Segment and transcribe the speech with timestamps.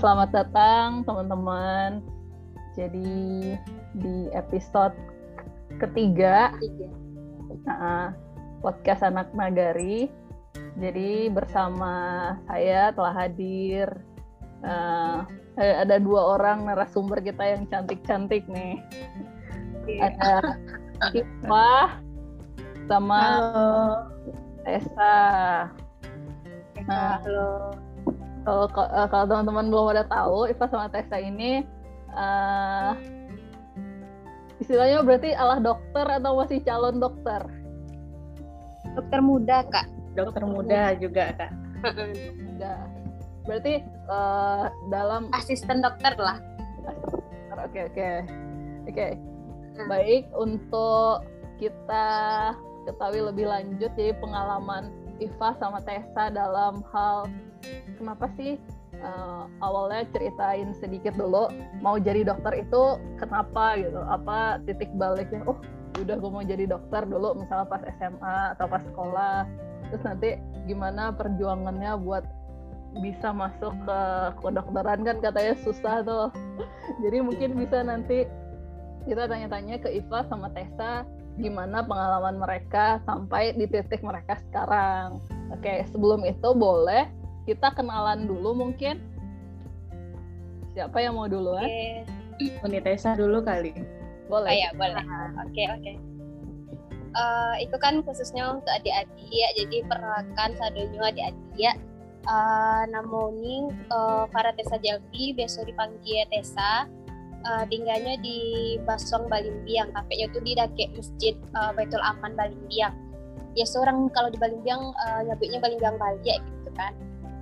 [0.00, 2.00] Selamat datang teman-teman.
[2.72, 3.52] Jadi
[4.00, 4.96] di episode
[5.76, 6.56] ketiga
[7.68, 8.08] uh,
[8.64, 10.08] podcast anak nagari.
[10.80, 13.92] Jadi bersama saya telah hadir
[14.64, 15.28] uh,
[15.60, 18.80] ada dua orang narasumber kita yang cantik-cantik nih.
[19.84, 20.08] Yeah.
[20.08, 20.56] Ada
[21.12, 22.00] Ipa
[22.86, 23.72] sama Halo.
[24.64, 25.16] Tessa.
[26.84, 27.84] Nah, Halo
[28.44, 31.64] kalau uh, kalau teman-teman belum ada tahu Iva sama Tessa ini
[32.12, 32.92] uh,
[34.60, 37.40] istilahnya berarti alah dokter atau masih calon dokter?
[38.94, 39.90] Dokter muda kak.
[40.14, 41.50] Dokter, muda, juga kak.
[42.54, 42.86] Muda.
[43.42, 46.38] Berarti uh, dalam asisten dokter lah.
[47.64, 48.08] Oke oke.
[48.86, 49.08] Oke.
[49.74, 49.90] Hmm.
[49.90, 51.26] baik untuk
[51.58, 52.06] kita
[52.84, 57.30] ketahui lebih lanjut jadi pengalaman Iva sama Tessa dalam hal
[57.96, 58.60] kenapa sih
[59.00, 61.48] uh, awalnya ceritain sedikit dulu
[61.80, 65.58] mau jadi dokter itu kenapa gitu apa titik baliknya oh
[66.00, 69.38] udah gue mau jadi dokter dulu misalnya pas SMA atau pas sekolah.
[69.92, 70.30] Terus nanti
[70.66, 72.24] gimana perjuangannya buat
[72.98, 74.00] bisa masuk ke
[74.42, 76.28] kedokteran kan katanya susah tuh.
[77.02, 78.26] Jadi mungkin bisa nanti
[79.04, 85.18] kita tanya-tanya ke Iva sama Tessa gimana pengalaman mereka sampai di titik mereka sekarang.
[85.50, 87.10] Oke, sebelum itu boleh
[87.44, 89.02] kita kenalan dulu mungkin.
[90.74, 91.66] Siapa yang mau duluan?
[91.66, 92.02] Okay.
[92.66, 93.74] Unitesa dulu kali.
[94.26, 94.50] Boleh.
[94.50, 95.04] Oh, ya boleh.
[95.04, 95.82] Oke okay, oke.
[95.82, 95.96] Okay.
[97.14, 101.54] uh, itu kan khususnya untuk adik-adik ya jadi perkenalkan sadonyo adik-adik.
[101.54, 101.72] Ya
[102.26, 106.90] uh, namanya uh, para Tessa Jalvi biasa dipanggil Tessa
[107.46, 112.94] uh, tinggalnya di Basong Balimbiang tapi itu di Dake Masjid uh, Baitul Aman Balimbiang
[113.54, 116.92] ya seorang kalau di Balimbiang uh, nyebutnya Balimbiang Bali ya gitu kan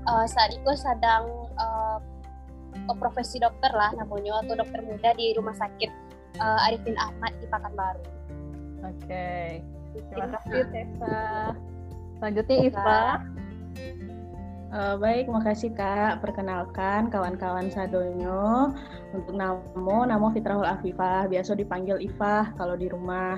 [0.07, 1.99] uh, saat itu sedang uh,
[2.99, 5.91] profesi dokter lah namanya atau dokter muda di rumah sakit
[6.41, 8.03] uh, Arifin Ahmad di Pekanbaru.
[8.83, 9.49] Oke, okay.
[10.11, 11.21] terima kasih Tessa.
[12.19, 13.03] Selanjutnya Iva.
[14.73, 16.25] Uh, baik, makasih Kak.
[16.25, 18.73] Perkenalkan kawan-kawan Sadonyo.
[19.13, 21.29] Untuk namo, namo Fitrahul Afifah.
[21.29, 23.37] Biasa dipanggil Iva kalau di rumah.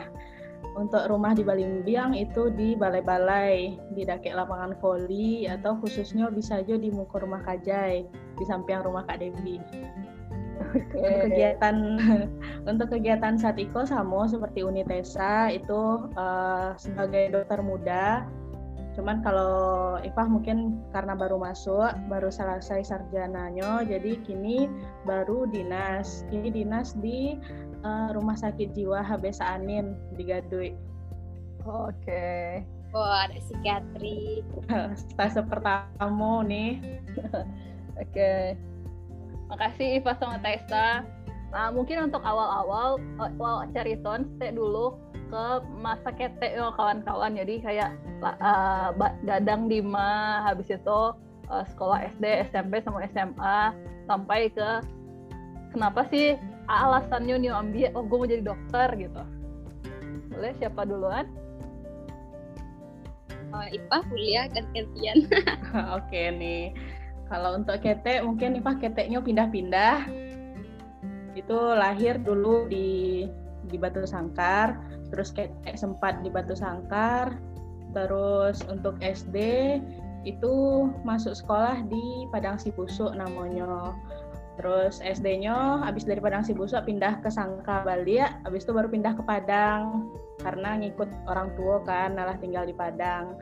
[0.79, 6.79] Untuk rumah di Balimbiang itu di balai-balai, di dakek lapangan voli atau khususnya bisa aja
[6.79, 9.59] di muka rumah Kajai, di samping rumah Kak Devi.
[10.75, 10.99] Okay.
[10.99, 11.77] Untuk kegiatan
[12.71, 18.23] untuk kegiatan Satiko sama seperti Unitesa itu uh, sebagai dokter muda.
[18.95, 24.71] Cuman kalau Ifah mungkin karena baru masuk, baru selesai sarjananya, jadi kini
[25.03, 26.23] baru dinas.
[26.31, 27.35] Kini dinas di
[27.83, 30.71] uh, rumah sakit jiwa HB Anin di Gadui.
[31.67, 31.91] Oke.
[32.07, 32.45] Okay.
[32.95, 34.47] Oh, ada psikiatri.
[35.01, 36.79] Stase pertama nih.
[37.19, 37.43] Oke.
[37.99, 38.43] okay.
[39.51, 41.03] Makasih Iva sama Testa.
[41.55, 44.99] Nah, mungkin untuk awal-awal awal ceriton stay dulu
[45.31, 45.45] ke
[45.79, 47.39] masa ketek yo kawan-kawan.
[47.39, 47.95] Jadi kayak
[48.43, 48.91] uh,
[49.23, 51.01] gadang Dima habis itu
[51.47, 53.71] uh, sekolah SD, SMP sama SMA
[54.11, 54.83] sampai ke
[55.71, 56.35] kenapa sih
[56.67, 59.23] alasannya nih ambil oh gue mau jadi dokter gitu.
[60.35, 61.31] Boleh siapa duluan?
[63.55, 65.31] Uh, Ipa kuliah gantian.
[66.03, 66.75] Oke nih.
[67.31, 70.24] Kalau untuk kete mungkin Ipa keteknya pindah-pindah
[71.35, 73.27] itu lahir dulu di
[73.65, 74.77] di Batu Sangkar
[75.15, 77.39] terus ketek sempat di Batu Sangkar.
[77.95, 79.39] Terus untuk SD
[80.27, 80.55] itu
[81.07, 83.95] masuk sekolah di Padang Sipusuk namanya.
[84.55, 89.19] Terus SD-nya habis dari Padang Sibusu pindah ke Sangka Bali ya, habis itu baru pindah
[89.19, 90.11] ke Padang.
[90.39, 93.35] Karena ngikut orang tua kan, malah tinggal di Padang.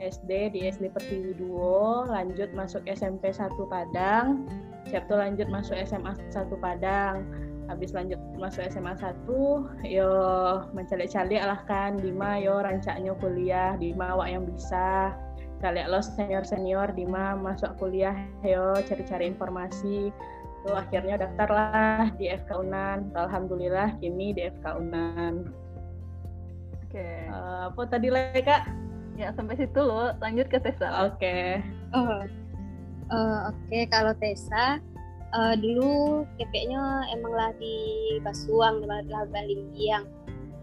[0.00, 4.48] SD di SD Pertiwi 2, lanjut masuk SMP 1 Padang,
[4.88, 7.24] siap tuh lanjut masuk SMA 1 Padang.
[7.64, 9.24] Habis lanjut masuk SMA 1,
[9.88, 10.10] yo
[10.76, 15.16] mencari-cari lah kan, Dima yo rancaknya kuliah, Dima awak yang bisa.
[15.64, 18.12] Kalian lo senior-senior, Dima masuk kuliah,
[18.44, 20.12] yo cari-cari informasi
[20.64, 25.52] itu akhirnya daftarlah di FK Unan alhamdulillah kini di FK Unan
[26.72, 27.28] oke okay.
[27.28, 28.64] uh, eh, apa tadi lagi kak
[29.20, 31.60] ya sampai situ loh lanjut ke Tessa oke okay.
[31.92, 32.24] oh
[33.10, 33.84] uh, oke okay.
[33.90, 34.78] kalau Tessa
[35.34, 37.76] uh, dulu kepeknya emanglah di
[38.22, 40.06] Basuang di Balimbiang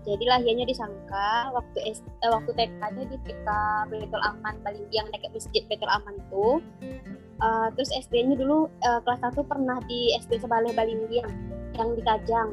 [0.01, 3.47] jadi lahirnya disangka waktu S, eh, waktu TK-nya di TK
[3.93, 6.47] Betul Aman Balimbiang dekat masjid Betul Aman itu.
[7.41, 11.29] Uh, terus SD-nya dulu uh, kelas 1 pernah di SD Sebale Balimbiang
[11.77, 12.49] yang di Kajang.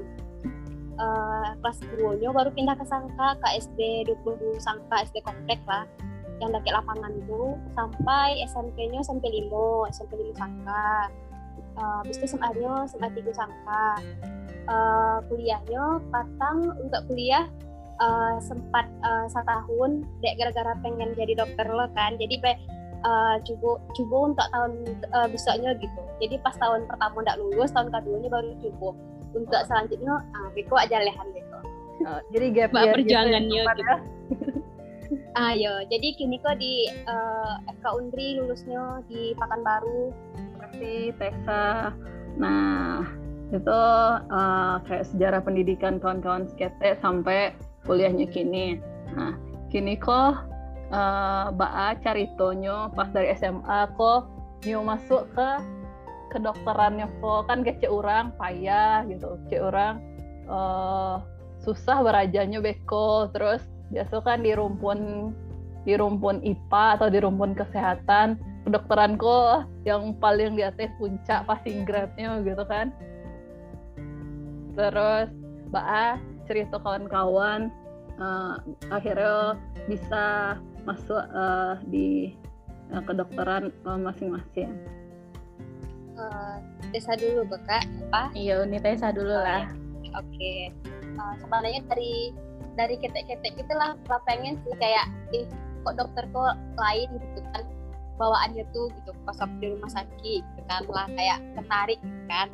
[0.99, 5.87] Uh, kelas 2 baru pindah ke Sangka ke SD 20 Sangka SD komplek lah
[6.39, 7.43] yang dari lapangan itu
[7.75, 11.11] sampai SMP-nya SMP 5 SMP 5 Sangka.
[11.79, 13.87] Uh, habis itu SMA-nya SMA 3 Sangka.
[14.69, 17.49] Uh, kuliahnya patang untuk kuliah
[17.99, 22.15] uh, sempat uh, satu tahun dek gara-gara pengen jadi dokter lo kan.
[22.21, 22.53] Jadi pe
[23.03, 24.73] uh, coba coba untuk tahun
[25.15, 26.01] uh, besoknya gitu.
[26.23, 28.89] Jadi pas tahun pertama tidak lulus tahun keduanya baru coba
[29.35, 31.59] untuk selanjutnya uh, beko aja lehan beko.
[31.99, 33.97] Oh, jadi gap year perjuangannya gitu, gitu.
[35.37, 40.13] Ayo, jadi kini kok di uh, FK Undri lulusnya di Pekanbaru.
[40.77, 41.67] Terima Tessa.
[42.37, 43.03] Nah,
[43.49, 43.81] itu
[44.29, 47.57] uh, kayak sejarah pendidikan kawan-kawan skete sampai
[47.89, 48.77] kuliahnya kini.
[49.17, 49.35] Nah,
[49.73, 50.45] kini kok
[50.93, 54.29] uh, Baa caritonyo pas dari SMA kok
[54.69, 55.49] nyu masuk ke
[56.29, 60.05] kedokterannya kok kan cek orang payah gitu, cek orang
[60.45, 61.25] uh,
[61.65, 65.33] susah berajanya beko terus biasa kan di rumpun
[65.87, 68.37] di rumpun IPA atau di rumpun kesehatan
[68.69, 72.93] kedokteran kok yang paling di atas puncak passing grade-nya gitu kan
[74.77, 75.33] terus
[75.73, 77.73] Mbak A cerita kawan-kawan
[78.21, 78.61] uh,
[78.93, 79.57] akhirnya
[79.89, 82.37] bisa masuk uh, di
[82.93, 84.77] uh, kedokteran masing-masing
[86.19, 86.57] uh,
[86.91, 87.81] Tesa dulu Beka
[88.11, 88.33] apa?
[88.35, 89.71] Iya, Uni Tesa dulu lah.
[90.19, 90.27] Oke.
[90.35, 90.61] Okay.
[91.19, 92.35] Uh, sebenarnya dari
[92.79, 93.99] dari ketek-ketek gitu lah.
[94.25, 95.51] Pengen sih kayak eh
[95.83, 97.67] kok dokter kok lain gitu kan
[98.19, 102.49] bawaannya tuh gitu pas waktu di rumah sakit gitu kan lah kayak tertarik gitu kan.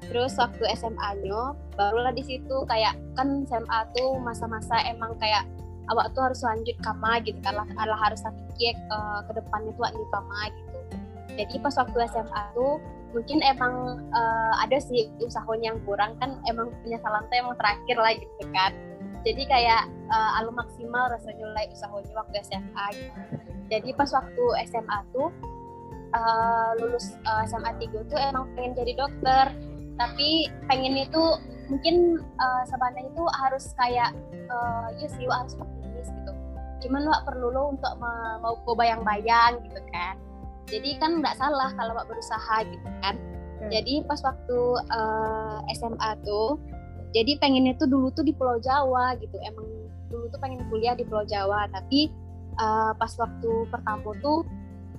[0.00, 5.44] Terus waktu SMA-nya barulah di situ kayak kan SMA tuh masa-masa emang kayak
[5.92, 9.92] awak tuh harus lanjut kama gitu kan lah, lah harus pikir uh, ke depannya tuh
[9.92, 10.78] di kama gitu.
[11.36, 12.80] Jadi pas waktu SMA tuh
[13.10, 13.74] mungkin emang
[14.14, 18.72] uh, ada sih usahanya yang kurang kan emang penyesalan tuh emang terakhir lah gitu kan
[19.20, 23.20] jadi kayak uh, alum maksimal rasanya mulai usahanya waktu SMA gitu.
[23.68, 25.28] jadi pas waktu SMA tuh
[26.16, 29.46] uh, lulus uh, SMA 3 tuh emang pengen jadi dokter
[30.00, 31.22] tapi pengen itu
[31.68, 34.10] mungkin uh, sebenarnya itu harus kayak
[34.48, 36.32] uh, ya sih harus optimis gitu
[36.80, 40.16] cuman lo perlu lo untuk mau kau bayang-bayang gitu kan
[40.66, 43.14] jadi kan nggak salah kalau mbak berusaha gitu kan
[43.60, 43.68] hmm.
[43.68, 44.58] jadi pas waktu
[44.88, 46.56] uh, SMA tuh
[47.10, 49.34] jadi pengennya tuh dulu tuh di Pulau Jawa gitu.
[49.42, 49.66] Emang
[50.10, 52.10] dulu tuh pengen kuliah di Pulau Jawa tapi
[52.58, 54.46] uh, pas waktu pertama tuh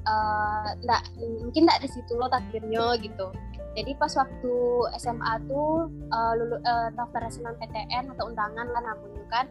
[0.07, 1.03] uh, nggak
[1.43, 3.31] mungkin nggak di situ lo takdirnya gitu.
[3.71, 4.55] Jadi pas waktu
[4.99, 9.45] SMA tuh uh, lulu, uh, daftar SNMPTN atau undangan lah namanya kan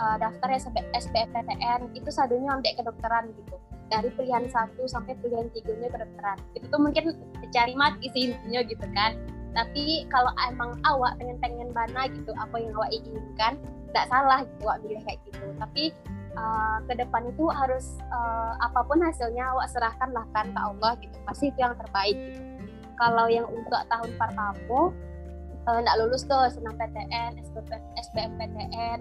[0.00, 0.56] uh, daftar
[0.96, 3.60] SBMPTN itu sadunya sampai kedokteran gitu.
[3.88, 6.40] Dari pilihan satu sampai pilihan tiganya kedokteran.
[6.56, 7.12] Itu tuh mungkin
[7.52, 12.56] cari mati sih intinya gitu kan tapi kalau emang awak pengen pengen mana gitu apa
[12.60, 13.56] yang awak inginkan
[13.90, 15.46] tidak salah gitu awak pilih kayak gitu.
[15.56, 15.84] Tapi
[16.36, 20.92] uh, ke depan itu harus uh, apa pun hasilnya awak serahkan lah kan ke Allah
[21.00, 21.16] gitu.
[21.24, 22.40] Pasti itu yang terbaik gitu.
[22.98, 24.52] Kalau yang untuk tahun pertama
[25.66, 27.40] uh, lulus tuh senang PTN
[27.96, 28.98] SBMPTN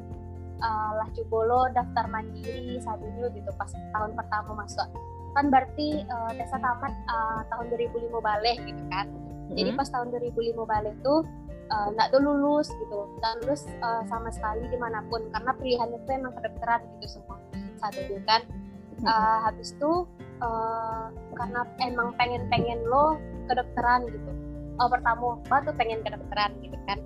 [0.64, 3.52] uh, lah cubolo daftar mandiri sadunya gitu.
[3.60, 4.88] Pas tahun pertama masuk.
[5.36, 10.60] Kan berarti uh, Tessa tamat uh, tahun 2005 balik gitu kan jadi pas tahun 2005
[10.68, 11.24] balik tuh
[11.72, 13.08] uh, nggak tuh lulus gitu.
[13.20, 15.24] Nggak lulus uh, sama sekali di mana pun.
[15.32, 17.38] Karena pilihannya tuh emang kedokteran gitu semua.
[17.80, 18.44] Satu itu kan.
[19.06, 20.10] Uh, habis itu
[20.42, 24.32] uh, karena emang pengen-pengen lo kedokteran gitu.
[24.82, 27.00] Oh pertama apa tuh pengen kedokteran gitu kan.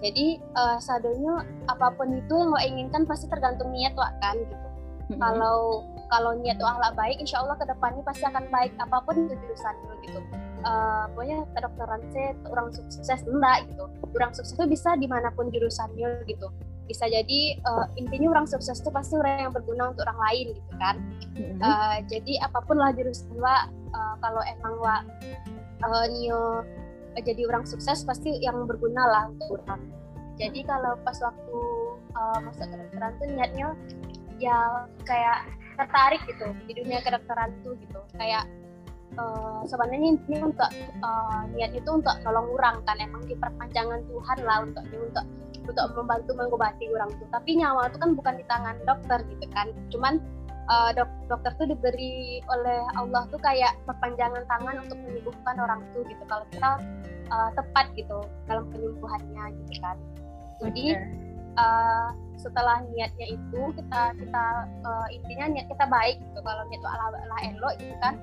[0.00, 4.68] Jadi uh, sadonya apa pun itu yang lo inginkan pasti tergantung niat lo kan gitu.
[5.20, 9.14] Kalau kalau niat lo akhlak baik insya Allah ke depannya pasti akan baik apa pun
[9.28, 10.20] itu jurusan lo gitu
[10.64, 13.84] uh, pokoknya kedokteran saya orang sukses enggak gitu.
[14.16, 16.48] Orang sukses itu bisa di mana pun jurusannya gitu.
[16.84, 20.72] Bisa jadi uh, intinya orang sukses itu pasti orang yang berguna untuk orang lain gitu
[20.76, 20.96] kan.
[21.34, 21.58] Mm-hmm.
[21.60, 24.96] uh, jadi apa pun lah jurusan wa uh, kalau emang wa
[25.84, 29.80] uh, nio uh, jadi orang sukses pasti yang berguna lah untuk orang.
[30.34, 31.58] Jadi kalau pas waktu
[32.18, 33.68] uh, masuk kedokteran tuh niatnya
[34.42, 35.46] ya kayak
[35.78, 38.02] tertarik gitu di dunia kedokteran tuh gitu.
[38.18, 38.50] Kayak
[39.18, 40.70] uh, sebenarnya ini untuk
[41.02, 45.26] uh, niat itu untuk nolong orang kan emang di perpanjangan Tuhan lah untuk untuk
[45.64, 49.66] untuk membantu mengobati orang tuh tapi nyawa itu kan bukan di tangan dokter gitu kan.
[49.88, 50.20] Cuman
[50.68, 56.04] uh, dok dokter tuh diberi oleh Allah tuh kayak perpanjangan tangan untuk menyembuhkan orang tuh
[56.04, 56.22] gitu.
[56.28, 56.70] Kalau kita
[57.32, 59.96] uh, tepat gitu dalam penyembuhannya gitu kan.
[60.60, 60.86] Jadi
[61.56, 64.44] uh, setelah niatnya itu kita kita
[64.84, 66.40] uh, intinya niat kita baik gitu.
[66.44, 68.14] Kalau niat itu ala ala elok gitu kan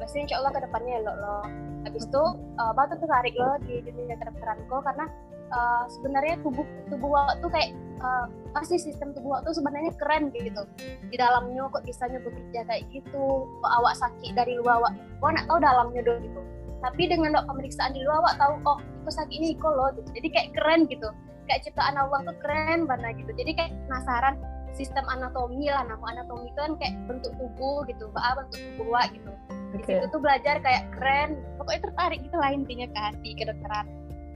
[0.00, 1.36] pasti insya Allah ke depannya lo lo
[1.84, 2.24] habis itu
[2.56, 5.06] uh, batu tertarik lo di dunia kedokteran kok karena
[5.52, 10.62] uh, sebenarnya tubuh tubuh waktu kayak uh, pasti sistem tubuh waktu sebenarnya keren gitu.
[11.10, 13.24] Di dalamnya kok bisanya bekerja kayak gitu.
[13.46, 16.40] Kok awak sakit dari luar awak kok nak tahu dalamnya dong gitu.
[16.80, 20.08] Tapi dengan dok pemeriksaan di luar awak tahu oh itu sakit ini kok loh gitu.
[20.16, 21.08] Jadi kayak keren gitu.
[21.48, 23.32] Kayak ciptaan Allah tuh keren banget gitu.
[23.34, 24.34] Jadi kayak penasaran
[24.70, 28.06] sistem anatomi lah nama anatomi itu kan kayak bentuk tubuh gitu.
[28.14, 29.32] Bah bentuk tubuh gitu
[29.70, 33.86] di situ tuh belajar kayak keren pokoknya tertarik gitu lah intinya ke hati kedokteran.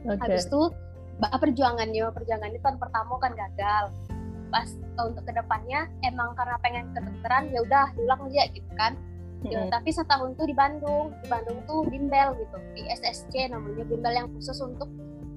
[0.04, 0.20] Okay.
[0.20, 0.62] habis itu
[1.16, 3.84] bah perjuangannya perjuangannya tahun pertama kan gagal.
[4.52, 4.68] Pas
[5.00, 8.94] uh, untuk ke depannya emang karena pengen kedokteran ya udah diulang aja gitu kan.
[9.44, 9.76] Ya, mm-hmm.
[9.76, 11.12] tapi setahun tuh di Bandung.
[11.20, 14.88] Di Bandung tuh bimbel gitu di SSC namanya bimbel yang khusus untuk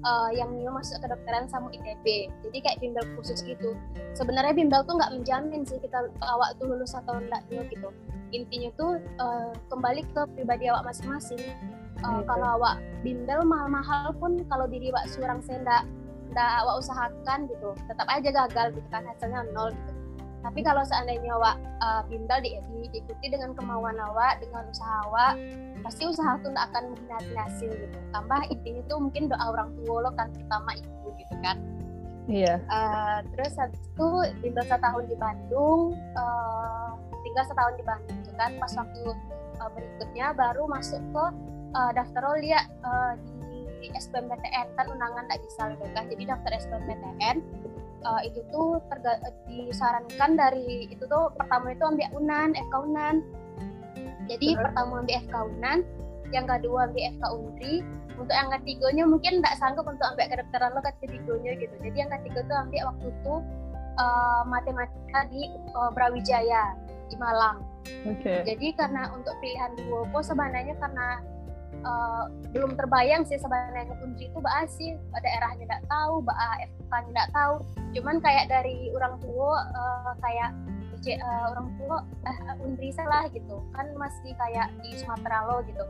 [0.04, 3.74] uh, yang new masuk kedokteran sama ITB jadi kayak bimbel khusus gitu.
[4.14, 7.88] Sebenarnya bimbel tuh nggak menjamin sih kita awak tuh lulus atau enggak gitu.
[8.34, 11.40] Intinya tuh uh, kembali ke pribadi awak masing-masing.
[11.98, 15.82] Uh, kalau awak bimbel mahal-mahal pun kalau diri awak seorang saya enggak,
[16.30, 19.97] enggak awak usahakan gitu tetap aja gagal gitu kan hasilnya nol gitu
[20.38, 25.34] tapi kalau seandainya awak uh, bimbel di, di, diikuti dengan kemauan awak dengan usaha awak
[25.82, 27.98] pasti usaha itu tidak akan mengkhianati hasil gitu.
[28.10, 31.56] Tambah intinya tuh mungkin doa orang tua lo kan terutama ibu gitu kan.
[32.28, 32.60] Iya.
[32.68, 34.08] Uh, terus habis itu
[34.44, 36.92] bimbel setahun di Bandung uh,
[37.24, 38.50] tinggal setahun di Bandung gitu kan.
[38.58, 39.02] Pas waktu
[39.58, 41.24] uh, berikutnya baru masuk ke
[41.74, 43.14] uh, daftar rol ya uh,
[43.78, 46.04] di SBMPTN kan undangan tak bisa gitu kan.
[46.10, 47.36] Jadi daftar SBMPTN
[48.04, 53.14] uh, itu tuh terga disarankan dari itu tuh pertama itu ambil unan FK unan
[54.28, 54.62] jadi Betul.
[54.68, 55.78] pertama ambil FK unan
[56.28, 57.74] yang kedua ambil FK undri
[58.18, 62.40] untuk yang ketiganya mungkin tidak sanggup untuk ambil kedokteran lo ketiganya gitu jadi yang ketiga
[62.44, 63.34] tuh ambil waktu itu
[63.98, 65.42] uh, matematika di
[65.74, 66.78] uh, Brawijaya
[67.08, 67.64] di Malang.
[68.04, 68.44] Okay.
[68.44, 71.24] Jadi karena untuk pilihan dua kok sebenarnya karena
[71.84, 77.28] uh, belum terbayang sih sebenarnya kunci itu bah sih daerahnya tidak tahu, bah FK-nya tidak
[77.34, 77.54] tahu.
[77.96, 80.50] Cuman kayak dari orang tua uh, kayak
[81.06, 81.96] uh, orang tua
[82.26, 85.84] uh, Undri salah gitu kan masih kayak di Sumatera lo gitu.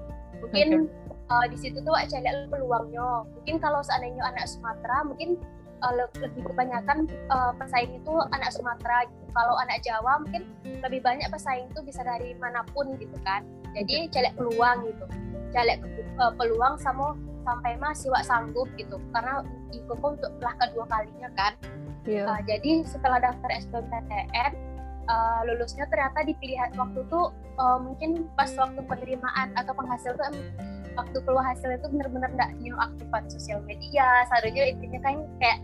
[0.44, 1.32] Mungkin okay.
[1.32, 3.24] uh, di situ tuh saya lihat peluangnya.
[3.40, 5.40] Mungkin kalau seandainya anak Sumatera mungkin
[5.82, 9.24] uh, lebih kebanyakan uh, pesaing itu anak Sumatera gitu.
[9.32, 10.42] Kalau anak Jawa mungkin
[10.84, 13.42] lebih banyak pesaing itu bisa dari mana pun gitu kan.
[13.74, 15.06] Jadi celek peluang gitu.
[15.54, 15.78] Celek
[16.20, 19.00] uh, peluang sama sampai masih wak sanggup gitu.
[19.12, 21.52] Karena ikut untuk telah kedua kalinya kan.
[22.08, 22.24] Yeah.
[22.24, 22.32] Iya.
[22.32, 24.52] Uh, jadi setelah daftar SBMPTN
[25.08, 27.20] uh, lulusnya ternyata dipilih waktu itu
[27.58, 30.32] uh, mungkin pas waktu penerimaan atau penghasil tuh
[30.94, 35.58] waktu keluar hasil itu benar-benar nggak new aktifan sosial media seharusnya intinya kan kayak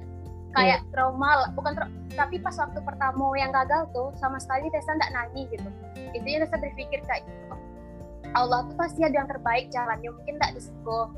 [0.55, 0.91] kayak yeah.
[0.95, 5.13] trauma lah bukan tra tapi pas waktu pertama yang gagal tuh sama sekali Tessa nggak
[5.13, 5.69] nangis gitu
[6.15, 7.55] intinya Tessa berpikir kayak gitu
[8.33, 11.09] Allah tuh pasti ada yang terbaik jalannya mungkin nggak disebut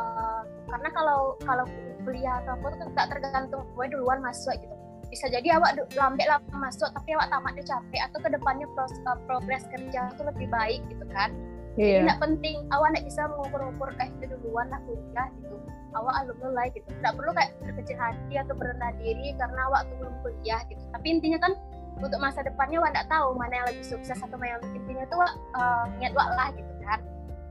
[0.00, 1.64] uh, karena kalau kalau
[2.06, 4.74] kuliah atau apa tuh nggak tergantung gue duluan masuk gitu.
[5.06, 9.66] Bisa jadi awak lambat lah masuk tapi awak tamatnya capek atau ke depannya uh, progres
[9.70, 11.34] kerja itu lebih baik gitu kan.
[11.76, 12.08] Yeah.
[12.08, 15.56] tidak penting awak tidak bisa mengukur-ukur kayak itu duluan lah kuliah gitu.
[15.92, 16.88] Awak alumni gitu.
[16.88, 20.82] Tidak perlu kayak berkecil hati atau berendah diri karena awak tuh belum kuliah gitu.
[20.92, 21.52] Tapi intinya kan
[21.96, 25.20] untuk masa depannya tidak tahu mana yang lebih sukses atau mana yang lebih intinya tuh
[25.56, 27.00] uh, niat awak lah gitu kan.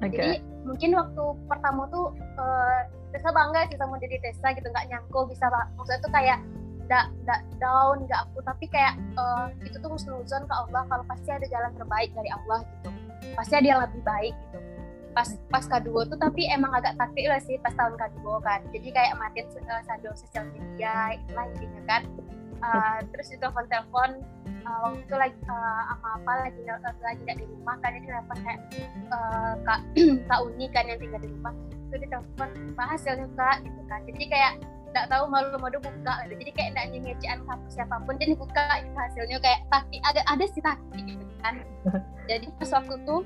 [0.03, 0.11] Okay.
[0.11, 0.31] jadi
[0.67, 2.79] mungkin waktu pertama tuh uh,
[3.15, 6.39] Tessa bangga sih sama diri Tessa gitu nggak nyangko bisa maksudnya tuh kayak
[6.85, 11.29] nggak nggak down nggak aku tapi kayak uh, itu tuh husnuzon ke Allah kalau pasti
[11.31, 12.89] ada jalan terbaik dari Allah gitu.
[13.33, 14.59] Pasti ada yang lebih baik gitu.
[15.15, 18.59] Pas pas kedua tuh tapi emang agak takut lah sih pas tahun kedua kan.
[18.69, 22.01] Jadi kayak matiin uh, sado sosial media itulah intinya kan
[22.61, 24.09] uh, terus itu telepon telepon
[24.65, 28.37] uh, waktu itu lagi uh, apa apa lagi lagi tidak di rumah kan jadi telepon
[28.43, 28.59] kayak
[29.11, 29.79] uh, kak
[30.29, 31.53] kak Uni kan yang tinggal di rumah.
[31.89, 33.55] Itu ditelepon bahas hasilnya kak?
[33.63, 33.99] Gitu kan.
[34.09, 34.53] Jadi kayak
[34.95, 36.33] tidak tahu malu-malu buka gitu.
[36.39, 39.37] jadi kayak tidak nyengecean kampus siapa pun jadi buka itu hasilnya.
[39.43, 41.55] Kayak tapi ada ada sih tapi gitu kan.
[42.25, 43.21] Jadi pas waktu tuh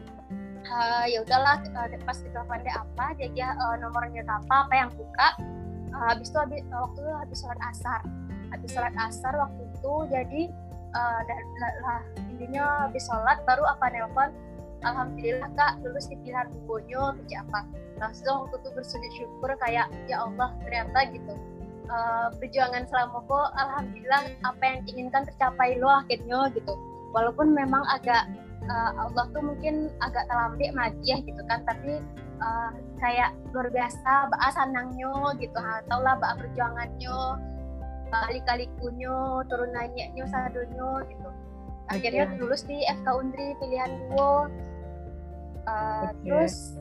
[0.67, 4.91] uh, ya udahlah uh, pas ditelepon dia apa dia, dia uh, nomornya apa apa yang
[4.91, 5.27] buka.
[5.95, 8.01] Uh, habis itu habis waktu itu habis sholat asar
[8.51, 10.41] habis sholat asar waktu itu jadi
[10.94, 11.20] uh,
[11.86, 14.29] lah intinya habis sholat baru apa nelpon
[14.79, 17.68] Alhamdulillah kak lulus di pilihan Bonyo kerja apa?
[18.00, 21.36] Langsung waktu itu bersujud syukur kayak ya Allah ternyata gitu.
[21.89, 26.79] Uh, perjuangan selama kok Alhamdulillah apa yang diinginkan tercapai lo akhirnya gitu.
[27.12, 28.29] Walaupun memang agak
[28.72, 32.00] uh, Allah tuh mungkin agak terlambat ya gitu kan tapi
[32.39, 32.72] uh,
[33.03, 35.12] kayak luar biasa bahas sanangnya
[35.44, 35.60] gitu.
[35.60, 37.20] Atau lah perjuangannya
[38.10, 41.30] kali-kali kunyo turunannya nyo sadonyo gitu
[41.89, 42.38] akhirnya okay.
[42.42, 46.13] lulus di FK Undri pilihan duo uh, okay.
[46.25, 46.78] terus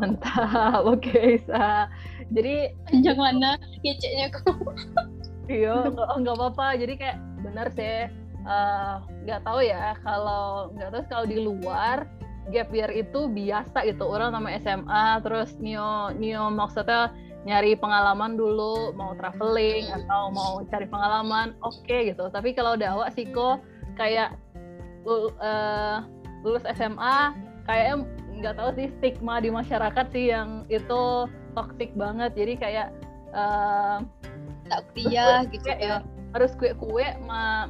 [0.00, 1.84] Mantap, oke okay, Isa.
[2.32, 4.56] Jadi panjang mana keceknya kok?
[5.52, 6.80] iya, nggak apa-apa.
[6.80, 8.08] Jadi kayak benar sih.
[8.42, 12.10] Eh, nggak uh, tahu ya kalau nggak tahu kalau di luar
[12.50, 18.94] gap year itu biasa gitu orang nama SMA terus neo neo maksudnya nyari pengalaman dulu
[18.94, 22.30] mau traveling atau mau cari pengalaman oke okay, gitu.
[22.30, 23.62] Tapi kalau udah awak sih kok
[23.98, 24.38] kayak
[25.06, 26.06] uh,
[26.46, 27.34] lulus SMA
[27.66, 28.06] kayaknya
[28.42, 31.26] nggak tahu sih stigma di masyarakat sih yang itu
[31.58, 32.30] toxic banget.
[32.38, 32.88] Jadi kayak
[33.34, 34.02] uh,
[34.70, 36.02] tak kuliah gitu ya.
[36.32, 37.04] harus kue-kue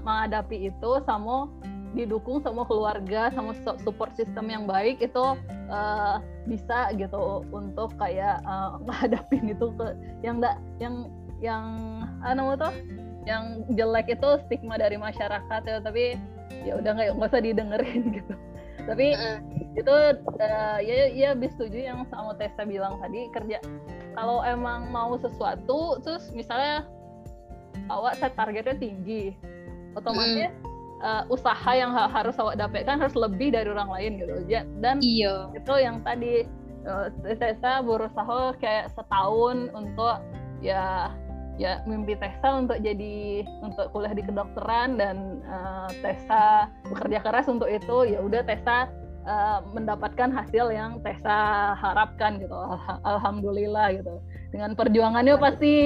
[0.06, 1.50] menghadapi itu sama
[1.92, 3.52] didukung sama keluarga sama
[3.84, 5.36] support system yang baik itu
[5.68, 6.16] uh,
[6.48, 9.86] bisa gitu untuk kayak uh, ngadapin itu ke
[10.24, 10.94] yang enggak yang
[11.42, 11.66] yang
[12.22, 12.72] anu tuh
[13.22, 16.18] yang jelek itu stigma dari masyarakat ya tapi
[16.66, 18.34] ya udah nggak nggak usah didengerin gitu
[18.82, 19.38] tapi uh.
[19.78, 19.94] itu
[20.42, 23.62] uh, ya ya bis setuju yang sama Tessa bilang tadi kerja
[24.18, 26.86] kalau emang mau sesuatu terus misalnya
[27.88, 29.36] awak set targetnya tinggi
[29.94, 30.71] otomatis mm.
[31.02, 34.34] Uh, usaha yang ha harus awak dapatkan harus lebih dari orang lain gitu.
[34.48, 35.50] Ya dan iyo.
[35.52, 36.46] itu yang tadi
[36.86, 40.22] uh, Tessa berusaha kayak setahun untuk
[40.62, 41.10] ya
[41.60, 47.68] ya mimpi Tessa untuk jadi untuk kuliah di kedokteran dan uh, Tessa bekerja keras untuk
[47.68, 48.08] itu.
[48.08, 48.88] Ya udah Tessa
[49.26, 52.54] uh, mendapatkan hasil yang Tessa harapkan gitu.
[53.04, 54.14] Alhamdulillah gitu.
[54.54, 55.76] Dengan perjuangannya pasti.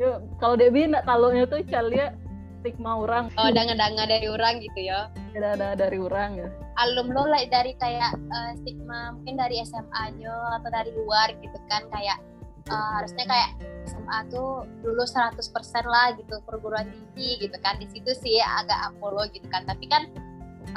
[0.00, 2.16] Ya, kalau Debbie talunya tuh Calia
[2.60, 3.32] stigma orang.
[3.40, 5.08] Oh danga-danga dari orang gitu ya.
[5.32, 6.48] Ada ada dari orang ya.
[6.84, 11.88] Alum lo like dari kayak uh, stigma mungkin dari SMA-nya atau dari luar gitu kan
[11.88, 12.20] kayak
[12.68, 13.50] uh, harusnya kayak
[13.88, 15.40] SMA tuh dulu 100%
[15.88, 17.80] lah gitu perguruan tinggi gitu kan.
[17.80, 19.64] Di situ sih agak Apollo gitu kan.
[19.64, 20.12] Tapi kan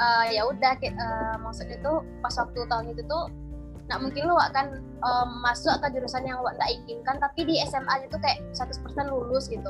[0.00, 3.28] uh, ya udah uh, maksudnya tuh pas waktu tahun itu tuh
[3.84, 8.08] nah mungkin lo akan um, masuk ke jurusan yang lo tak inginkan tapi di SMA
[8.08, 8.80] itu kayak 100%
[9.12, 9.68] lulus gitu.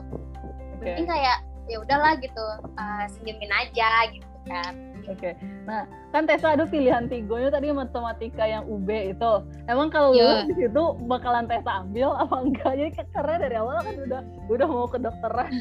[0.78, 1.02] Okay.
[1.02, 2.44] mungkin kayak ya udahlah gitu
[2.76, 5.32] uh, senyumin aja gitu kan Oke, okay.
[5.68, 5.84] nah
[6.16, 9.32] kan Tessa ada pilihan tigonya tadi matematika yang UB itu.
[9.68, 10.48] Emang kalau yeah.
[10.48, 12.72] lu di situ bakalan Tessa ambil apa enggak?
[12.72, 15.52] Jadi karena dari awal kan udah udah mau ke dokteran.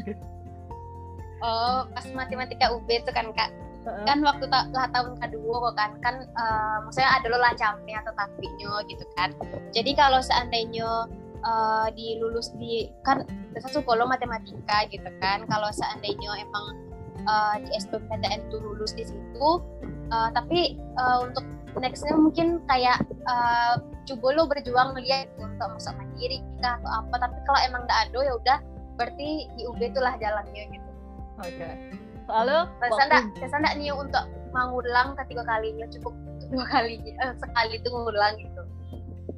[1.43, 3.51] Oh, pas matematika UB itu kan kak,
[4.07, 8.13] kan waktu ta- lah tahun kedua kok kan, kan uh, maksudnya ada lo lancamnya atau
[8.15, 9.35] taktiknya gitu kan.
[9.75, 11.11] Jadi kalau seandainya
[11.45, 16.65] uh, dilulus di kan Tessa psikolog matematika gitu kan, kalau seandainya emang
[17.29, 19.49] uh, di SBMPTN itu lulus di situ
[20.09, 21.45] uh, tapi uh, untuk
[21.79, 27.15] nextnya mungkin kayak uh, coba lo berjuang lihat gitu, untuk masuk mandiri kah atau apa.
[27.29, 28.57] Tapi kalau emang nggak ada ya udah
[28.97, 30.89] berarti di UB itulah jalannya gitu.
[31.41, 31.57] Oke.
[31.57, 31.73] Okay.
[32.23, 32.71] soalnya
[33.35, 34.25] saya enggak nih untuk
[34.55, 36.13] mengulang ketiga kalinya cukup
[36.53, 38.52] dua kali uh, sekali itu ngulang gitu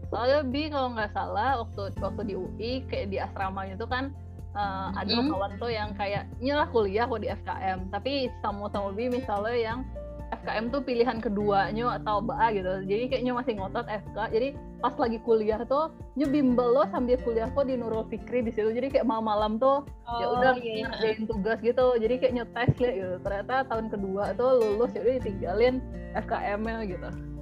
[0.10, 4.13] soalnya bi kalau nggak salah waktu waktu di UI kayak di asrama itu kan
[4.56, 5.30] uh, ada mm.
[5.34, 9.80] kawan tuh yang kayak nyelah kuliah kok di FKM tapi sama-sama bi misalnya yang
[10.26, 12.74] FKM tuh pilihan keduanya atau BA gitu.
[12.89, 17.50] Jadi kayaknya masih ngotot FK jadi pas lagi kuliah tuh nyu bimbel lo sambil kuliah
[17.54, 18.74] kok di Nurul Fikri di situ.
[18.74, 21.86] Jadi kayak malam-malam tuh ya oh, ya udah iya, ngerjain tugas gitu.
[22.02, 23.15] Jadi kayak nyetes ya gitu.
[23.22, 25.76] Ternyata tahun kedua tuh lulus ya udah ditinggalin
[26.18, 27.35] FKM-nya gitu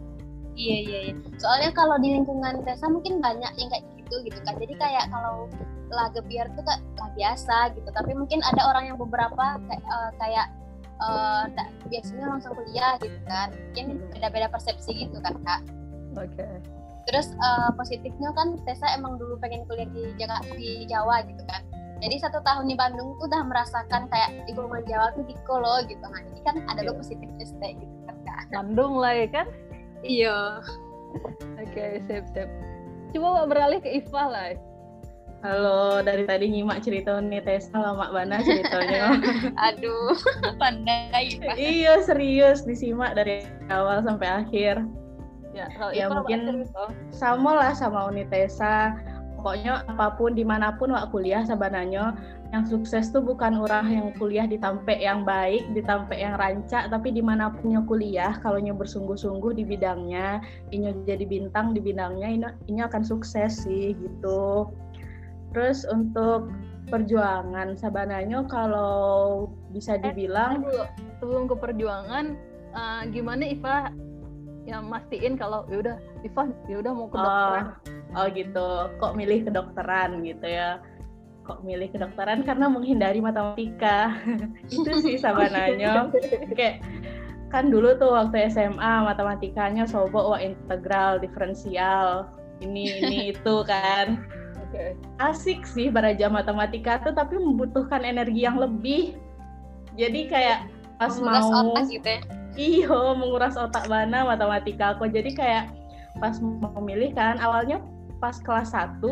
[0.56, 1.14] iya iya iya.
[1.38, 4.56] Soalnya kalau di lingkungan Tessa mungkin banyak yang kayak gitu gitu kan.
[4.58, 5.50] Jadi kayak kalau
[5.94, 7.90] laga biar tuh lah biasa gitu.
[7.90, 10.48] Tapi mungkin ada orang yang beberapa kayak, uh, kayak
[11.02, 11.46] uh,
[11.90, 13.50] biasanya langsung kuliah gitu kan.
[13.52, 15.62] Mungkin beda-beda persepsi gitu kan kak.
[16.18, 16.30] Oke.
[16.38, 16.56] Okay.
[17.04, 21.60] terus uh, positifnya kan Tessa emang dulu pengen kuliah di Jakarta di Jawa gitu kan.
[22.00, 25.84] Jadi satu tahun di Bandung tuh udah merasakan kayak di Kulman Jawa tuh di Kolo
[25.88, 26.92] gitu nah jadi kan ada yeah.
[26.92, 28.44] lo positif stay gitu kan kak.
[28.56, 29.48] Bandung lah ya kan
[30.04, 30.60] iya
[31.58, 32.50] oke okay, sip sip
[33.16, 34.54] coba beralih ke Iva lah
[35.44, 39.20] Halo, dari tadi nyimak cerita nih Tessa lama Bana ceritanya.
[39.68, 40.16] Aduh,
[40.56, 41.36] pandai.
[41.60, 44.88] iya, serius disimak dari awal sampai akhir.
[45.52, 46.64] Ya, ya mungkin
[47.12, 48.96] sama lah sama Unitesa.
[49.44, 52.16] Pokoknya apa pun di mana pun wak kuliah sabananya
[52.56, 56.88] yang sukses tuh bukan orang yang kuliah di tampe yang baik, di tampe yang rancak,
[56.88, 60.40] tapi di mana pun kuliah, kalau nyo bersungguh-sungguh di bidangnya,
[60.72, 64.72] ini jadi bintang di bidangnya, ini, akan sukses sih gitu.
[65.52, 66.48] Terus untuk
[66.88, 70.88] perjuangan sabananya kalau bisa eh, dibilang eh,
[71.20, 72.38] sebelum ke perjuangan
[72.78, 73.90] uh, gimana Iva
[74.70, 77.66] yang mastiin kalau ya udah Iva ya udah mau ke dokteran.
[77.66, 78.70] Oh, oh gitu.
[78.98, 80.82] Kok milih kedokteran gitu ya?
[81.44, 84.16] Kok milih kedokteran karena menghindari matematika.
[84.74, 86.10] Itu sih sabananya.
[86.56, 86.82] Kayak
[87.54, 92.26] kan dulu tuh waktu SMA matematikanya sobo wah integral diferensial
[92.66, 94.26] ini ini itu kan
[94.58, 94.98] okay.
[95.22, 99.14] asik sih belajar matematika tuh tapi membutuhkan energi yang lebih
[99.94, 100.60] jadi kayak
[100.98, 102.20] pas menguras mau otak gitu ya
[102.58, 105.64] iyo menguras otak mana matematika aku jadi kayak
[106.18, 107.78] pas mau milih kan awalnya
[108.24, 109.04] pas kelas 1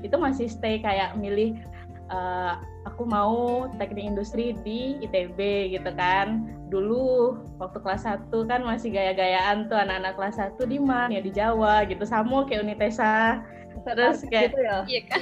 [0.00, 1.60] itu masih stay kayak milih
[2.08, 2.56] uh,
[2.88, 6.48] aku mau teknik industri di ITB gitu kan.
[6.72, 11.32] Dulu waktu kelas 1 kan masih gaya-gayaan tuh anak-anak kelas 1 di mana ya di
[11.36, 12.08] Jawa gitu.
[12.08, 13.44] Sama kayak Unitesa
[13.80, 14.78] terus kayak gitu ya?
[14.88, 15.20] iya kan?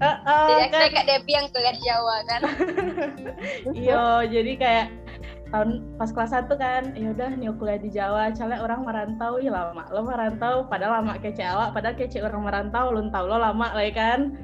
[0.00, 0.88] Uh, uh, jadi kan.
[0.92, 2.40] Kak Debbie yang ke Jawa kan.
[3.72, 4.86] Iya jadi kayak
[5.50, 8.30] tahun pas kelas 1 kan ya udah nih kuliah di Jawa.
[8.30, 9.84] Calek orang merantau ya lama.
[9.90, 13.84] Lo merantau padahal lama kece awak padahal kece orang merantau lo tahu lo lama lah
[13.84, 14.38] ya kan?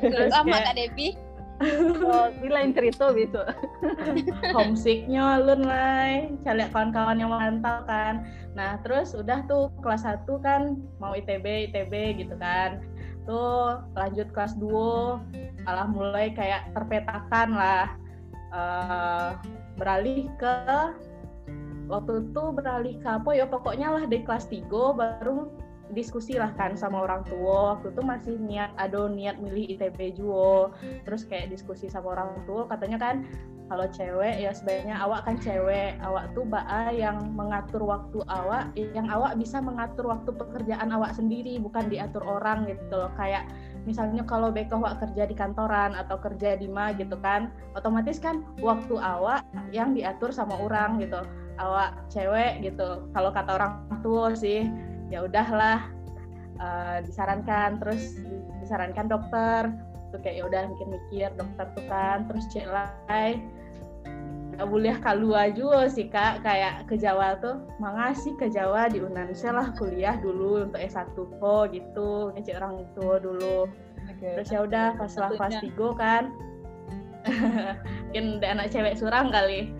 [0.00, 1.14] Terus lama Kak Debbie?
[2.04, 3.40] Oh, lain cerita gitu.
[4.56, 8.28] Homesicknya lu lah calek kawan-kawan yang merantau kan.
[8.52, 11.92] Nah terus udah tuh kelas 1 kan mau ITB ITB
[12.24, 12.84] gitu kan.
[13.24, 17.88] Tuh lanjut kelas 2 malah mulai kayak terpetakan lah.
[18.52, 19.34] Uh,
[19.76, 20.56] beralih ke
[21.86, 25.46] waktu itu beralih ke apa ya pokoknya lah dari kelas 3 baru
[25.94, 27.78] diskusi lah kan sama orang tua.
[27.78, 30.74] Waktu itu masih niat ada niat milih ITB juga
[31.06, 33.16] terus kayak diskusi sama orang tua katanya kan
[33.66, 35.94] kalau cewek ya sebaiknya awak kan cewek.
[36.02, 41.58] Awak tuh baa yang mengatur waktu awak yang awak bisa mengatur waktu pekerjaan awak sendiri
[41.62, 43.10] bukan diatur orang gitu loh.
[43.14, 43.46] Kayak
[43.86, 48.42] misalnya kalau beko awak kerja di kantoran atau kerja di ma gitu kan otomatis kan
[48.58, 51.22] waktu awak yang diatur sama orang gitu.
[51.56, 53.08] Awak cewek gitu.
[53.16, 53.72] Kalau kata orang
[54.04, 54.68] tua sih
[55.08, 55.88] ya udahlah
[56.60, 57.80] uh, disarankan.
[57.80, 58.20] Terus
[58.60, 59.72] disarankan dokter.
[60.12, 62.28] Tuh kayak ya udah mikir-mikir dokter tuh kan.
[62.28, 63.40] Terus cek lai
[64.64, 66.40] boleh kalua juga sih kak.
[66.40, 71.64] Kayak ke Jawa tuh mangasih ke Jawa di Unansya lah kuliah dulu untuk S1 kok
[71.76, 72.32] gitu.
[72.32, 73.58] Ngecek orang itu dulu.
[74.06, 74.38] Okay.
[74.38, 76.24] terus ya udah pas lah kelas tiga kan.
[78.08, 79.74] Mungkin anak cewek surang kali.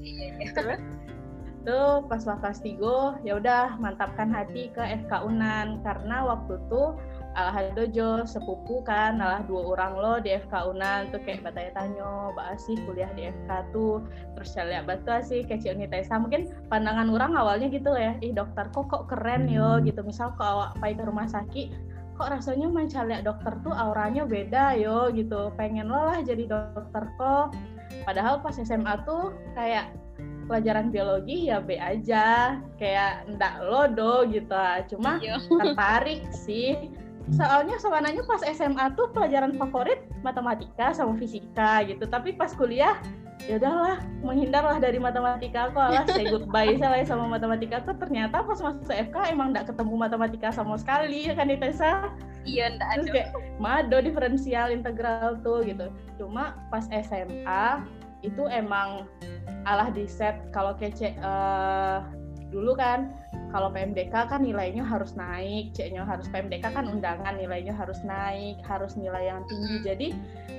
[0.00, 0.78] Iya,
[1.66, 5.82] tuh pas kelas tiga ya udah mantapkan hati ke FK Unan.
[5.82, 6.94] Karena waktu tuh
[7.34, 12.30] alah dojo sepupu kan alah dua orang lo di FK Unan tuh kayak bataya tanyo
[12.30, 14.06] mbak sih kuliah di FK tuh
[14.38, 18.30] terus saya lihat batu sih kayak Uni Tesa mungkin pandangan orang awalnya gitu ya ih
[18.30, 20.00] dokter kok kok keren yo gitu.
[20.06, 25.10] Misal kok awak pai ke rumah sakit kok rasanya lihat dokter tuh auranya beda yo
[25.10, 25.50] gitu.
[25.58, 27.50] Pengen lo lah jadi dokter kok.
[28.06, 29.90] Padahal pas SMA tuh kayak
[30.46, 34.54] pelajaran biologi ya B aja kayak ndak lodo gitu.
[34.94, 35.42] Cuma iya.
[35.42, 36.94] tertarik sih
[37.32, 42.04] soalnya sebenarnya pas SMA tuh pelajaran favorit matematika sama fisika gitu.
[42.04, 43.00] Tapi pas kuliah
[43.48, 45.72] ya udahlah menghindarlah dari matematika.
[45.72, 47.96] Aku alah say goodbye saya sama matematika tuh.
[47.96, 52.12] Ternyata pas masuk FK emang ndak ketemu matematika sama sekali kan di Tesa
[52.44, 55.88] iya ndak terus kayak mado diferensial integral tuh gitu.
[56.20, 57.84] Cuma pas SMA
[58.20, 59.08] itu emang
[59.64, 60.36] alah di set.
[60.52, 62.04] Kalau kece uh,
[62.54, 63.10] dulu kan
[63.50, 68.94] kalau PMDK kan nilainya harus naik, C-nya harus PMDK kan undangan nilainya harus naik, harus
[68.98, 69.76] nilai yang tinggi.
[69.82, 70.08] Jadi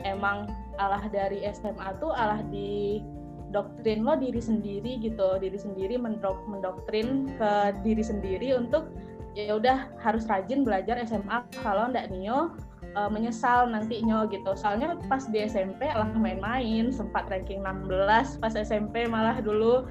[0.04, 0.48] emang
[0.80, 3.04] alah dari SMA tuh alah di
[3.52, 7.52] doktrin lo diri sendiri gitu, diri sendiri mendok mendoktrin ke
[7.84, 8.92] diri sendiri untuk
[9.36, 12.56] ya udah harus rajin belajar SMA kalau ndak nio
[12.96, 14.56] uh, menyesal nantinya gitu.
[14.56, 19.84] Soalnya pas di SMP lah main-main, sempat ranking 16 pas SMP malah dulu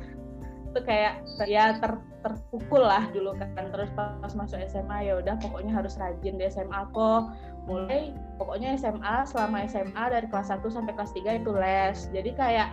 [0.74, 3.70] tuh kayak ya ter, terpukul lah dulu kan.
[3.70, 7.30] Terus pas masuk SMA ya udah pokoknya harus rajin di SMA kok.
[7.70, 11.98] Mulai pokoknya SMA selama SMA dari kelas 1 sampai kelas 3 itu les.
[12.10, 12.68] Jadi kayak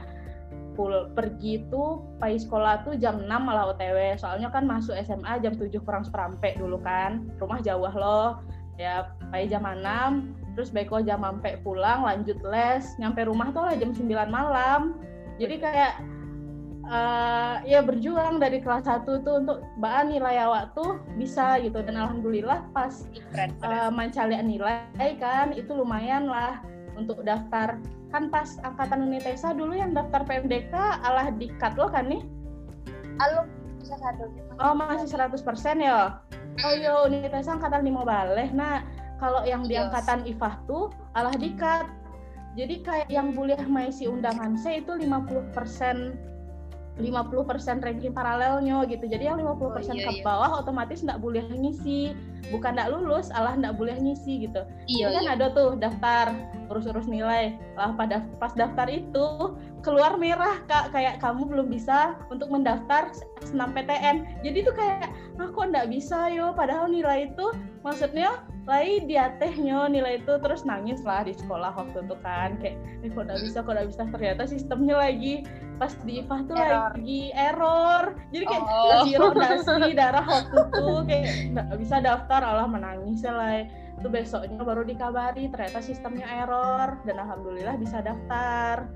[0.74, 5.54] full pergi tuh pai sekolah tuh jam 6 malah OTW soalnya kan masuk SMA jam
[5.56, 7.30] 7 kurang seperempat dulu kan.
[7.38, 8.42] Rumah jauh loh.
[8.82, 12.84] Ya pai jam 6 terus beko jam sampai pulang lanjut les.
[12.98, 15.00] Nyampe rumah tuh lah jam 9 malam.
[15.40, 16.21] Jadi kayak
[16.92, 21.80] uh, ya berjuang dari kelas 1 tuh untuk mbak nilai awak tuh bisa gitu.
[21.82, 23.08] Dan alhamdulillah pas
[23.64, 24.84] uh, mencari nilai
[25.18, 26.60] kan itu lumayan lah
[27.00, 27.80] untuk daftar.
[28.12, 32.22] Kan pas angkatan Unitesa dulu yang daftar PMDK alah dikat lo kan nih?
[33.24, 33.48] Halo,
[33.80, 34.28] bisa satu.
[34.60, 35.40] Oh masih 100%
[35.80, 36.20] ya?
[36.68, 38.84] Oh yo Unitesa angkatan lima balik nah
[39.24, 41.88] kalau yang di angkatan IFAH tuh alah dikat.
[42.52, 45.56] Jadi kayak yang boleh maisi undangan saya itu 50%
[47.02, 49.06] 50% 50% ranking paralelnya gitu.
[49.10, 50.24] Jadi yang 50% oh, iya, ke iya.
[50.24, 52.14] bawah otomatis nggak boleh ngisi.
[52.50, 54.62] Bukan nggak lulus, alah nggak boleh ngisi gitu.
[54.90, 55.34] Iya, kan iya.
[55.40, 56.36] ada tuh daftar
[56.70, 57.56] urus-urus nilai.
[57.76, 63.10] Lah pada pas daftar itu keluar merah kak kayak kamu belum bisa untuk mendaftar
[63.42, 64.46] senam PTN.
[64.46, 65.10] Jadi tuh kayak
[65.42, 67.46] aku nah, nggak bisa yo padahal nilai itu
[67.82, 72.58] maksudnya lain di atehnya nilai itu terus nangis lah di sekolah waktu itu kan.
[72.62, 74.02] Kayak eh kok nggak bisa kok nggak bisa.
[74.10, 75.34] Ternyata sistemnya lagi
[75.82, 76.94] pas di IPA tuh error.
[76.94, 78.04] lagi error.
[78.30, 78.86] Jadi kayak oh.
[78.94, 83.66] lagi rodasi darah waktu itu kayak nggak bisa daftar Allah menangis lah
[84.02, 88.90] itu besoknya baru dikabari ternyata sistemnya error dan alhamdulillah bisa daftar.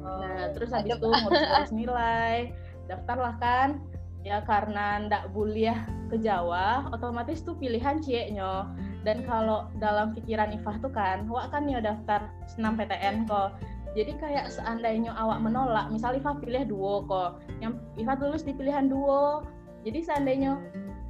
[0.00, 0.16] Oh.
[0.22, 2.54] nah terus habis itu ngurus-ngurus nilai.
[2.90, 3.78] Daftarlah kan
[4.20, 8.68] ya karena ndak buliah ke Jawa otomatis tuh pilihan cieknya
[9.00, 13.56] dan kalau dalam pikiran Ifah tuh kan wak kan ya daftar senam PTN kok.
[13.90, 17.40] Jadi kayak seandainya awak menolak misal Ifah pilih duo kok.
[17.64, 19.42] Yang Ifah lulus di pilihan duo.
[19.82, 20.60] Jadi seandainya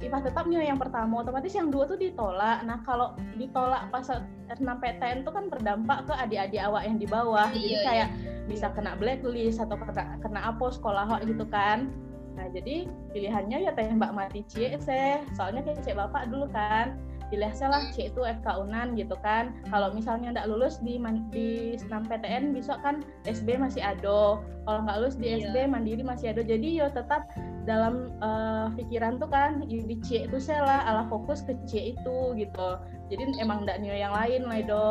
[0.01, 2.63] Ifah tetapnya yang pertama otomatis yang dua tuh ditolak.
[2.63, 4.07] Nah kalau ditolak pas
[4.55, 7.51] senam PTN tuh kan berdampak ke adik-adik awak yang di bawah.
[7.51, 8.31] Jadi iya, kayak iya.
[8.47, 11.91] bisa kena blacklist atau kena, kena apa sekolah gitu kan
[12.35, 15.19] Nah, jadi pilihannya ya tembak mati cie seh.
[15.35, 16.95] Soalnya kayak cek bapak dulu kan.
[17.31, 19.55] Pilih saya lah cek itu FK Unan gitu kan.
[19.71, 20.99] Kalau misalnya nggak lulus di
[21.31, 24.43] di senam PTN besok kan SB masih ada.
[24.67, 25.47] Kalau nggak lulus di iya.
[25.47, 26.43] SB Mandiri masih ada.
[26.43, 27.31] Jadi yo tetap
[27.63, 32.17] dalam uh, pikiran tuh kan di C itu saya lah ala fokus ke C itu
[32.35, 32.69] gitu.
[33.07, 34.83] Jadi emang nggak nio yang lain lah itu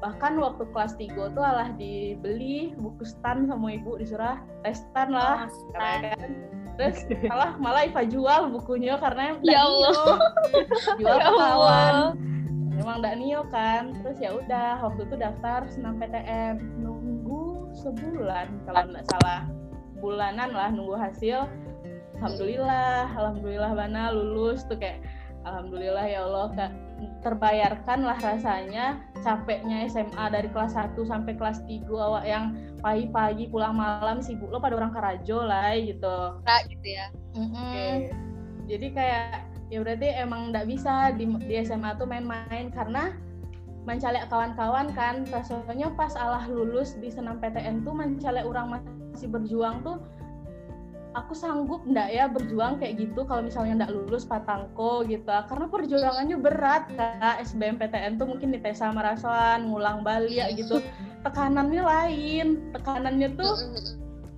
[0.00, 5.46] bahkan waktu kelas 3 tuh alah dibeli buku stan sama ibu disuruh testan lah.
[5.46, 6.16] Oh, kan.
[6.80, 10.16] terus malah malah Iva jual bukunya karena ya Allah.
[11.00, 11.96] Jual ya kawan
[12.80, 13.92] emang ndak nio kan.
[14.00, 19.44] Terus ya udah waktu itu daftar senam PTN nunggu sebulan kalau nggak salah.
[20.00, 21.44] Bulanan lah nunggu hasil.
[22.16, 25.04] Alhamdulillah alhamdulillah mana lulus tuh kayak
[25.44, 26.72] alhamdulillah ya Allah kak
[27.20, 33.76] terbayarkan lah rasanya capeknya SMA dari kelas 1 sampai kelas 3 awak yang pagi-pagi pulang
[33.76, 36.40] malam sibuk lo pada orang Karajo lah gitu.
[36.44, 37.06] Kak gitu ya.
[37.36, 37.52] Mm -hmm.
[37.52, 37.94] okay.
[38.70, 43.14] Jadi kayak ya berarti emang nggak bisa di, di SMA tuh main-main karena
[43.88, 49.80] mencalek kawan-kawan kan rasanya pas Allah lulus di senam PTN tuh mencalek orang masih berjuang
[49.80, 49.96] tuh
[51.14, 55.26] aku sanggup ndak ya berjuang kayak gitu kalau misalnya ndak lulus patangko gitu.
[55.26, 57.42] Karena perjuangannya berat kak.
[57.42, 60.78] SBMPTN tuh mungkin di Tesa Marasoan ngulang balik ya gitu.
[61.26, 62.46] Tekanannya lain.
[62.70, 63.54] Tekanannya tuh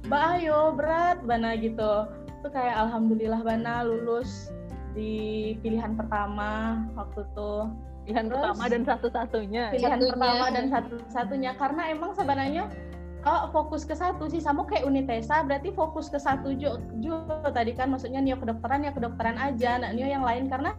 [0.08, 2.08] bayo berat bana gitu.
[2.42, 4.50] Tuh kayak alhamdulillah bana lulus
[4.96, 7.68] di pilihan pertama waktu tuh.
[8.02, 9.64] Pilihan Terus, pertama dan satu-satunya.
[9.70, 10.11] Pilihan satunya.
[10.11, 11.50] pertama dan satu-satunya.
[11.54, 12.66] Karena emang sebenarnya
[13.26, 17.90] oh, fokus ke satu sih sama kayak Unitesa berarti fokus ke satu juga, tadi kan
[17.90, 20.50] maksudnya Nio kedokteran ya kedokteran aja nak Nio yang lain.
[20.50, 20.74] Karena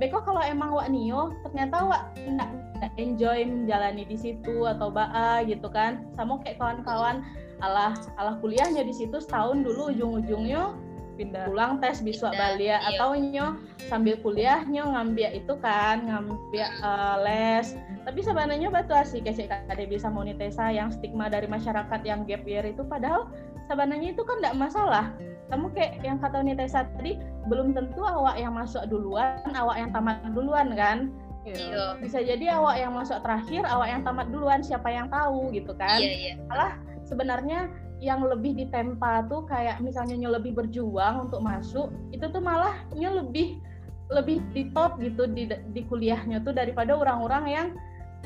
[0.00, 5.68] Beko kalau emang wak Nio ternyata wak nggak enjoy menjalani di situ atau baa gitu
[5.68, 6.02] kan.
[6.16, 7.22] Sama kayak kawan-kawan
[7.62, 10.74] alah alah kuliahnya di situ setahun dulu ujung-ujungnya
[11.14, 11.46] pindah.
[11.46, 17.16] pulang tes biswa Bali ya atau nyo sambil kuliah nyo ngambil itu kan ngambil uh,
[17.22, 22.66] les tapi sebenarnya batu asik kade bisa monetesa yang stigma dari masyarakat yang gap year
[22.66, 23.30] itu padahal
[23.70, 25.06] sebenarnya itu kan tidak masalah
[25.52, 30.18] kamu kayak yang kata Nitesa tadi belum tentu awak yang masuk duluan awak yang tamat
[30.34, 31.10] duluan kan
[31.42, 31.98] Iya.
[31.98, 35.98] Bisa jadi awak yang masuk terakhir, awak yang tamat duluan, siapa yang tahu gitu kan?
[35.98, 36.32] Iya, iya.
[36.46, 37.66] Malah sebenarnya
[38.02, 43.22] yang lebih ditempa tuh kayak misalnya nyo lebih berjuang untuk masuk itu tuh malah nyo
[43.22, 43.62] lebih
[44.10, 47.66] lebih di top gitu di, di kuliahnya tuh daripada orang-orang yang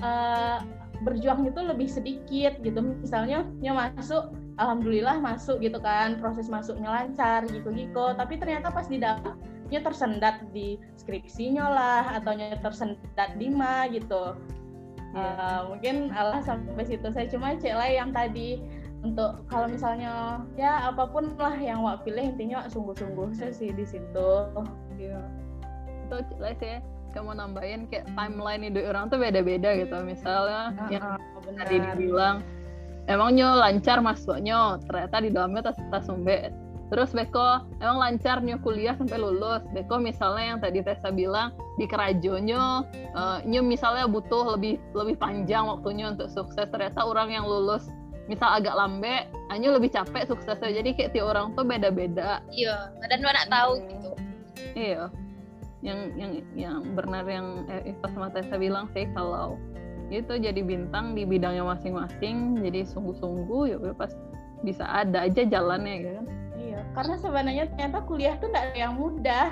[0.02, 0.60] uh,
[1.04, 2.80] berjuang itu lebih sedikit gitu.
[2.80, 8.88] Misalnya nyo masuk alhamdulillah masuk gitu kan proses masuknya lancar gitu gitu tapi ternyata pas
[8.88, 9.36] di dalam
[9.68, 12.32] nyo tersendat di skripsinya lah atau
[12.64, 14.36] tersendat di ma gitu.
[15.16, 18.60] Uh, mungkin Allah sampai situ saya cuma cek yang tadi
[19.00, 23.84] untuk kalau misalnya ya apa pun lah yang wak pilih intinya sungguh-sungguh saya sih di
[23.84, 24.30] situ.
[25.00, 25.20] Iya.
[26.08, 26.52] Itu lah
[27.16, 29.96] sih kamu nambahin kayak timeline hidup orang tuh beda-beda gitu.
[30.04, 32.44] Misalnya uh, yang uh, tadi dibilang
[33.08, 36.52] emangnya lancar masuknya ternyata di dalamnya tas tas sumbe?
[36.92, 39.64] Terus Beko emang lancar nyo kuliah sampai lulus?
[39.72, 42.84] Beko misalnya yang tadi Tessa bilang di kerajonyo
[43.16, 47.88] uh, nyo misalnya butuh lebih lebih panjang waktunya untuk sukses ternyata orang yang lulus
[48.28, 50.68] misal agak lambe hanya lebih capek suksesnya.
[50.84, 52.44] Jadi kayak tiap orang tuh beda-beda.
[52.52, 53.88] Iya dan mana tahu hmm.
[53.88, 54.10] gitu.
[54.76, 55.08] Iya
[55.86, 59.54] yang yang yang benar yang eh, pas sama Tessa bilang sih kalau
[60.10, 64.10] itu jadi bintang di bidangnya masing-masing jadi sungguh-sungguh ya pas
[64.66, 66.26] bisa ada aja jalannya gitu kan.
[66.96, 69.48] Karena sebenarnya ternyata kuliah tuh nggak ada yang mudah.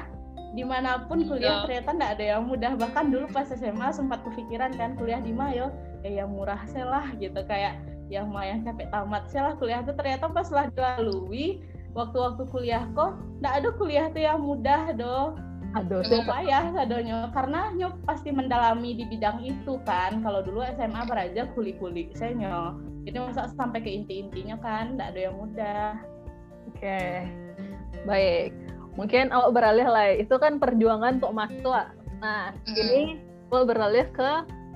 [0.56, 1.64] Di mana pun kuliah yeah.
[1.68, 2.72] ternyata nggak ada yang mudah.
[2.80, 5.68] Bahkan dulu pas SMA sempat kepikiran kan kuliah di Mayo.
[6.00, 7.36] Ya yang murah lah gitu.
[7.44, 7.76] Kayak
[8.08, 9.92] yang mah yang capek tamat lah kuliah tuh.
[9.92, 11.60] Ternyata pas lah dilalui
[11.92, 15.38] waktu-waktu kuliah kok nggak ada kuliah tuh yang mudah doh
[15.74, 20.22] Aduh, sih payah sadonya karena nyok pasti mendalami di bidang itu kan.
[20.22, 22.74] Kalau dulu SMA beraja kuli-kuli saya.
[23.04, 25.92] Ini masa sampai ke inti-intinya kan, nggak ada yang mudah.
[26.72, 27.28] Oke, okay.
[28.08, 31.90] baik mungkin awak beralih lah itu kan perjuangan untuk mahasiswa
[32.22, 32.74] nah mm.
[32.78, 33.02] ini
[33.50, 34.30] awak beralih ke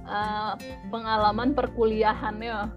[0.06, 0.52] uh,
[0.90, 2.70] pengalaman perkuliahannya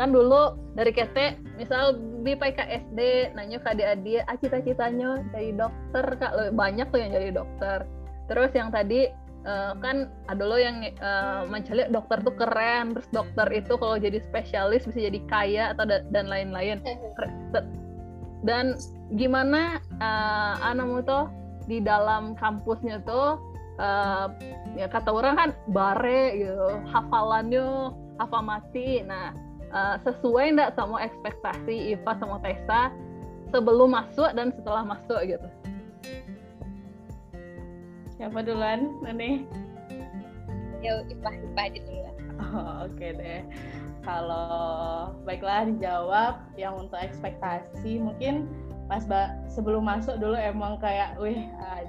[0.00, 6.32] kan dulu dari kete misal di PKSD nanya ke adik-adik ah cita-citanya jadi dokter kak?
[6.56, 7.84] Banyak tuh yang jadi dokter.
[8.32, 9.12] Terus yang tadi
[9.44, 14.24] uh, kan ada lo yang uh, mencari dokter tuh keren terus dokter itu kalau jadi
[14.32, 16.80] spesialis bisa jadi kaya atau da dan lain-lain.
[18.40, 18.80] Dan
[19.20, 21.28] gimana uh, anamu tuh
[21.68, 23.36] di dalam kampusnya tuh
[23.76, 24.32] uh,
[24.80, 29.04] ya kata orang kan bare gitu hafalannya hafal mati.
[29.04, 32.90] Nah uh, sesuai enggak sama ekspektasi Iva sama Tessa
[33.50, 35.48] sebelum masuk dan setelah masuk gitu?
[38.20, 39.48] Siapa duluan Nani?
[40.84, 42.00] Ya Iva Iva aja dulu.
[42.40, 43.40] Oh, oke okay deh.
[44.04, 46.34] Kalau baiklah dijawab.
[46.56, 48.48] Yang untuk ekspektasi mungkin
[48.90, 51.86] pas ba sebelum masuk dulu emang kayak wih uh,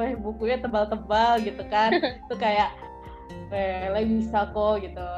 [0.00, 1.94] wih bukunya tebal-tebal gitu kan.
[2.26, 2.74] Itu kayak
[3.50, 5.08] wih lagi bisa kok gitu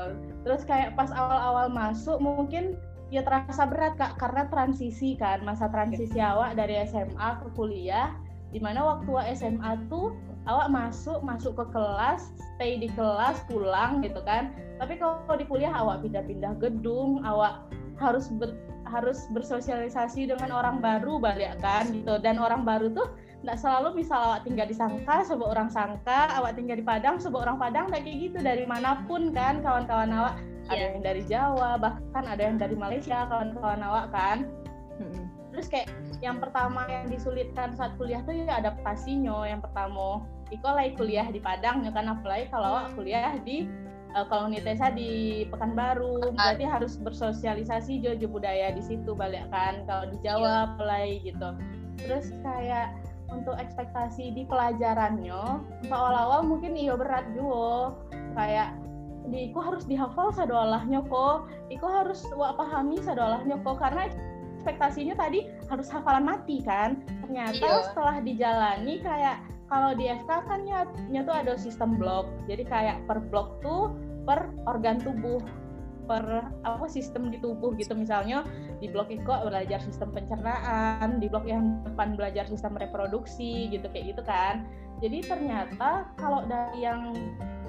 [0.46, 2.76] terus kayak pas awal-awal masuk mungkin
[3.10, 8.14] ya terasa berat kak karena transisi kan masa transisi awak dari SMA ke kuliah
[8.50, 10.14] di mana waktu SMA tuh
[10.46, 14.52] awak masuk masuk ke kelas stay di kelas pulang gitu kan.
[14.76, 17.68] Tapi kalau di kuliah awak pindah-pindah gedung awak
[18.00, 18.56] harus ber,
[18.88, 22.18] harus bersosialisasi dengan orang baru balik kan gitu.
[22.18, 23.08] Dan orang baru tuh
[23.40, 27.48] nggak selalu misal awak tinggal di Sangka sebuah orang Sangka awak tinggal di Padang sebuah
[27.48, 30.36] orang Padang kayak gitu dari mana pun kan kawan-kawan awak.
[30.68, 30.76] Yeah.
[30.76, 34.38] ada yang dari Jawa bahkan ada yang dari Malaysia kawan-kawan awak kan.
[35.00, 35.32] Hmm.
[35.50, 35.88] terus kayak
[36.22, 40.22] yang pertama yang disulitkan saat kuliah tuh ya adaptasinya yang pertama.
[40.52, 43.64] Iko lagi kuliah di Padang ya kan apalagi kalau awak kuliah di
[44.14, 46.36] uh, kalau Nitesa di Pekanbaru.
[46.36, 50.74] Berarti harus bersosialisasi jojo budaya di situ balik kan kalau di Jawa iya.
[50.76, 51.48] mulai gitu.
[52.04, 52.94] Terus kayak
[53.30, 57.94] untuk ekspektasi di pelajarannya awal-awal mungkin iyo berat juga.
[58.34, 58.76] Kayak
[59.30, 61.46] di Iko harus dihafal sadolahnya kok?
[61.70, 63.78] Iko harus wak pahami sadolahnya kok?
[63.78, 64.10] Karena
[64.58, 67.00] ekspektasinya tadi harus hafalan mati kan?
[67.26, 67.86] Ternyata iya.
[67.86, 69.38] setelah dijalani kayak
[69.70, 70.60] kalau di FK kan
[71.08, 73.94] nya tuh ada sistem blok jadi kayak per blok tuh
[74.26, 75.38] per organ tubuh
[76.10, 76.26] per
[76.66, 77.94] apa sistem di tubuh gitu.
[77.94, 78.42] Misalnya
[78.82, 84.18] di blok Iko belajar sistem pencernaan di blok yang depan belajar sistem reproduksi gitu kayak
[84.18, 84.66] gitu kan.
[84.98, 87.14] Jadi ternyata kalau dari yang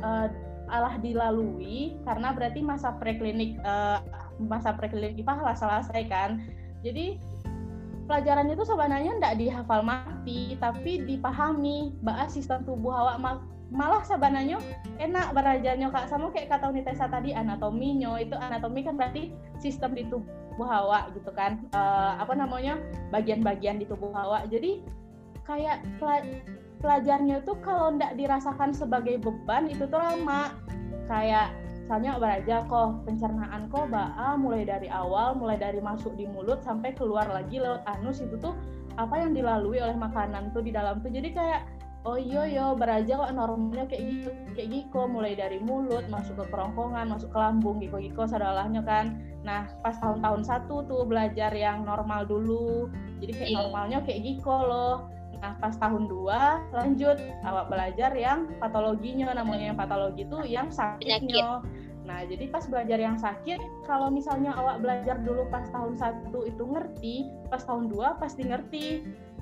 [0.01, 0.25] uh,
[0.73, 4.01] alah dilalui karena berarti masa preklinik uh,
[4.41, 6.41] masa preklinik IPA lah selesai kan.
[6.81, 7.21] Jadi
[8.09, 13.21] pelajaran itu sebenarnya tidak dihafal mati tapi dipahami bahwa sistem tubuh awak
[13.71, 14.59] malah sebenarnya
[14.99, 16.11] enak belajarnya kak.
[16.11, 19.31] Sama kayak kata Unitesa tadi anatominya itu anatomi kan berarti
[19.63, 21.63] sistem di tubuh awak gitu kan.
[21.71, 22.77] Uh, apa namanya?
[23.09, 24.83] Bagian-bagian di tubuh awak jadi
[25.47, 25.81] kayak
[26.83, 30.51] pelajarnya itu kalau tidak dirasakan sebagai beban itu tuh lama.
[31.07, 31.55] Kayak
[31.91, 36.95] misalnya belajar kok pencernaan kok baa mulai dari awal mulai dari masuk di mulut sampai
[36.95, 38.55] keluar lagi lewat anus itu tuh
[38.95, 41.11] apa yang dilalui oleh makanan tuh di dalam tuh.
[41.11, 41.67] Jadi kayak
[42.01, 46.45] oh iya yo beraja kok normalnya kayak gitu kayak gitu mulai dari mulut masuk ke
[46.49, 51.85] kerongkongan masuk ke lambung gitu gitu sadalahnya kan nah pas tahun-tahun satu tuh belajar yang
[51.85, 52.89] normal dulu
[53.21, 53.57] jadi kayak iya.
[53.61, 55.11] normalnya kayak gitu loh
[55.41, 61.65] Nah, pas tahun 2 lanjut awak belajar yang patologinya namanya yang patologi itu yang sakitnya.
[62.05, 63.57] Nah, jadi pas belajar yang sakit,
[63.89, 67.15] kalau misalnya awak belajar dulu pas tahun satu itu ngerti,
[67.49, 68.87] pas tahun 2 pasti ngerti.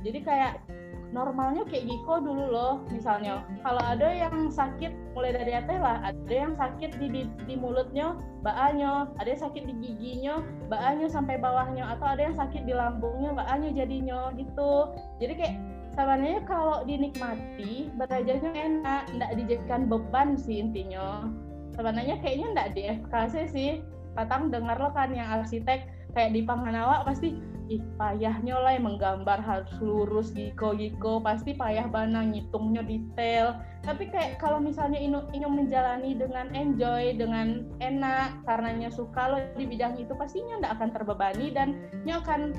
[0.08, 0.64] Jadi kayak
[1.10, 3.42] normalnya kayak Giko dulu loh misalnya.
[3.66, 6.06] Kalau ada yang sakit mulai dari lah.
[6.06, 11.42] Ada yang sakit di, di, di mulutnya baanya ada yang sakit di giginya baanya sampai
[11.42, 11.98] bawahnya.
[11.98, 14.94] Atau ada yang sakit di lambungnya baanya jadinya gitu.
[15.18, 15.56] Jadi kayak
[15.98, 19.02] sebenarnya kalau dinikmati belajarnya enak.
[19.10, 21.26] Tidak dijadikan beban sih intinya.
[21.74, 23.72] Sebenarnya kayaknya tidak di FKC sih
[24.18, 25.88] Patang dengar lo kan yang arsitek.
[26.12, 27.38] Kayak di Panganawa pasti
[27.70, 33.62] ih payahnya lah yang menggambar harus lurus giko giko pasti payah banget ngitungnya detail.
[33.86, 39.70] Tapi kayak kalau misalnya ingin ingin menjalani dengan enjoy dengan enak karenanya suka lo di
[39.70, 42.58] bidang itu pastinya tidak akan terbebani dan nya akan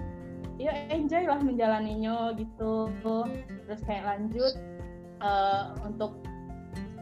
[0.63, 2.89] ya enjoy lah menjalaninya gitu.
[3.67, 4.55] Terus kayak lanjut
[5.27, 6.23] uh, untuk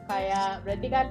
[0.08, 1.06] kayak berarti kan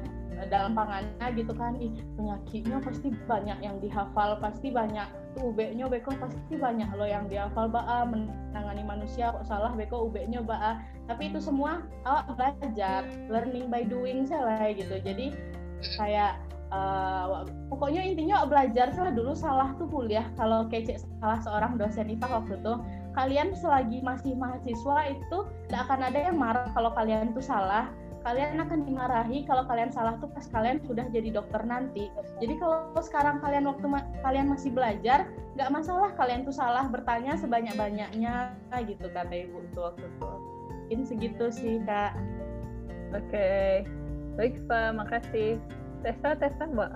[0.45, 1.73] dalam pangannya gitu kan.
[1.81, 7.25] Ih penyakitnya pasti banyak yang dihafal pasti banyak tuh UB-nya beko pasti banyak loh yang
[7.25, 13.69] dihafal baa menangani manusia kok salah beko UB-nya baa tapi itu semua awak belajar learning
[13.73, 15.01] by doing saya gitu.
[15.01, 15.33] Jadi
[15.97, 16.41] kayak
[16.73, 20.25] uh, pokoknya intinya belajar saya dulu salah tuh kuliah.
[20.37, 22.73] Kalau kece salah seorang dosen IPA waktu itu
[23.17, 27.89] kalian selagi masih mahasiswa itu tidak akan ada yang marah kalau kalian tuh salah
[28.27, 32.11] kalian akan dimarahi kalau kalian salah tuh pas kalian sudah jadi dokter nanti.
[32.43, 37.39] Jadi kalau sekarang kalian waktu ma kalian masih belajar, nggak masalah kalian tuh salah bertanya
[37.39, 38.51] sebanyak-banyaknya
[38.83, 40.31] gitu kata ibu tuh waktu itu.
[40.67, 42.19] Mungkin segitu sih kak.
[43.15, 43.71] Oke, okay.
[44.35, 45.55] baik Pak, makasih.
[46.03, 46.91] Tessa, Tessa mbak.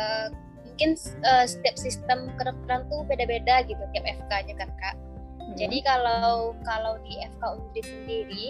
[0.00, 0.32] Uh,
[0.64, 0.96] mungkin
[1.28, 4.96] uh, setiap sistem kedokteran tuh beda-beda gitu tiap FK-nya kan kak.
[5.44, 5.52] Hmm.
[5.60, 8.46] Jadi kalau kalau di FK Undri sendiri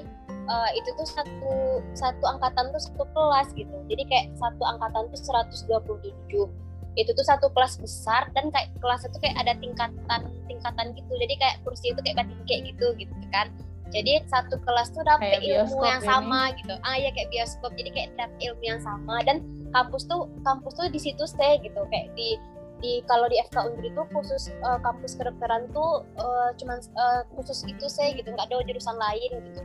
[0.49, 1.55] uh, itu tuh satu
[1.97, 3.77] satu angkatan tuh satu kelas gitu.
[3.89, 6.65] Jadi kayak satu angkatan tuh 127
[6.95, 11.13] itu tuh satu kelas besar dan kayak kelas itu kayak ada tingkatan tingkatan gitu.
[11.19, 13.51] Jadi kayak kursi itu kayak batin kayak gitu gitu kan.
[13.95, 16.09] Jadi satu kelas tuh dapat ilmu yang ini.
[16.09, 16.75] sama gitu.
[16.83, 17.73] Ah ya kayak bioskop.
[17.79, 19.23] Jadi kayak dapat ilmu yang sama.
[19.23, 21.79] Dan kampus tuh kampus tuh di situ stay gitu.
[21.91, 22.39] Kayak di
[22.83, 27.63] di kalau di FK Undri itu khusus uh, kampus kedokteran tuh uh, cuman uh, khusus
[27.71, 28.35] itu saya gitu.
[28.35, 29.63] Nggak ada jurusan lain gitu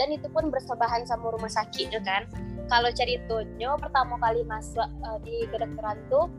[0.00, 2.24] dan itu pun bersebelahan sama rumah sakit ya kan?
[2.72, 6.32] Kalau ceritanya pertama kali masuk uh, di kedokteran tuh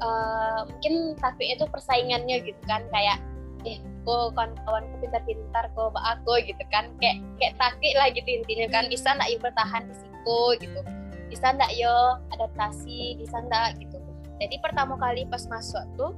[0.00, 3.20] uh, mungkin tapi itu persaingannya gitu kan kayak
[3.68, 6.88] eh kok kawan-kawanku pintar-pintar kok mbak aku gitu kan.
[6.96, 8.88] Kayak kayak takik lah gitu intinya kan.
[8.88, 10.80] Bisa ndak yuk bertahan di situ gitu.
[11.28, 11.92] Bisa ndak yo
[12.32, 13.20] adaptasi?
[13.20, 14.00] Bisa ndak gitu.
[14.40, 16.16] Jadi pertama kali pas masuk tuh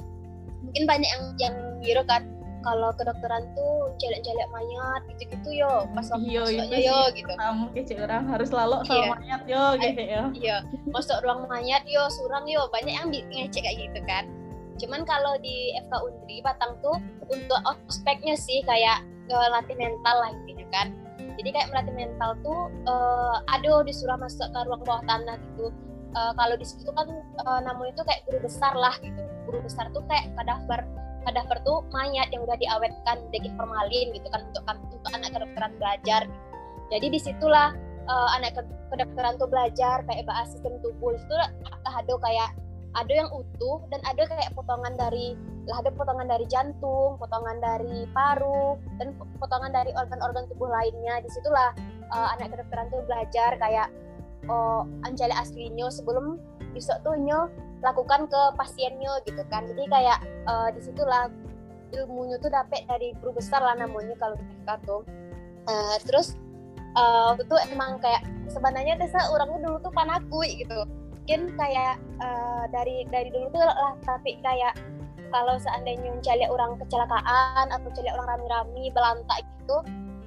[0.62, 2.22] mungkin banyak yang yang ngira kan
[2.66, 5.86] kalau kedokteran tuh jelek-jelek mayat gitu-gitu yo.
[5.94, 7.32] Pas waktu iyo, masuknya yo gitu.
[7.38, 9.06] Kamu kece orang harus lalu sama iya.
[9.14, 10.56] mayat yo gitu ya iya.
[10.90, 12.66] Masuk ruang mayat yo surang yo.
[12.74, 14.26] Banyak yang ngecek kayak gitu kan.
[14.82, 16.98] Cuman kalau di FK Undri Batang tuh
[17.30, 20.90] untuk ospeknya sih kayak uh, latih mental lah intinya kan.
[21.38, 25.70] Jadi kayak melatih mental tuh uh, aduh disuruh masuk ke ruang bawah tanah gitu.
[26.16, 27.08] Uh, kalau di situ kan
[27.44, 29.22] uh, namun itu kayak guru besar lah gitu.
[29.46, 30.82] Guru besar tuh kayak kadaftar
[31.26, 34.62] kadaver tuh mayat yang udah diawetkan daging formalin gitu kan untuk
[34.94, 36.22] untuk anak kedokteran belajar
[36.88, 37.74] jadi di situlah
[38.06, 38.54] uh, anak
[38.94, 41.36] kedokteran tuh belajar kayak bahas sistem tubuh itu
[41.84, 42.50] ada kayak
[42.96, 45.36] ada yang utuh dan ada kayak potongan dari
[45.68, 51.20] lah ada potongan dari jantung, potongan dari paru dan potongan dari organ-organ tubuh lainnya.
[51.20, 51.74] Di situlah
[52.14, 53.92] uh, anak kedokteran tuh belajar kayak
[54.48, 56.40] oh anjali aslinya sebelum
[56.72, 57.50] besok tuh nyo
[57.84, 59.68] lakukan ke pasiennya gitu kan.
[59.68, 60.18] Jadi kayak
[60.48, 61.28] uh, di situlah
[61.94, 65.02] ilmunya tuh dapet dari guru besar lah namanya kalau FK tuh.
[65.66, 66.38] Uh, terus
[66.94, 70.86] uh, waktu itu emang kayak sebenarnya Tessa orangnya dulu tuh panakui gitu.
[71.26, 74.78] Mungkin kayak uh, dari dari dulu tuh lah tapi kayak
[75.34, 79.82] kalau seandainya mencari orang kecelakaan atau mencari orang rame-rame belantak gitu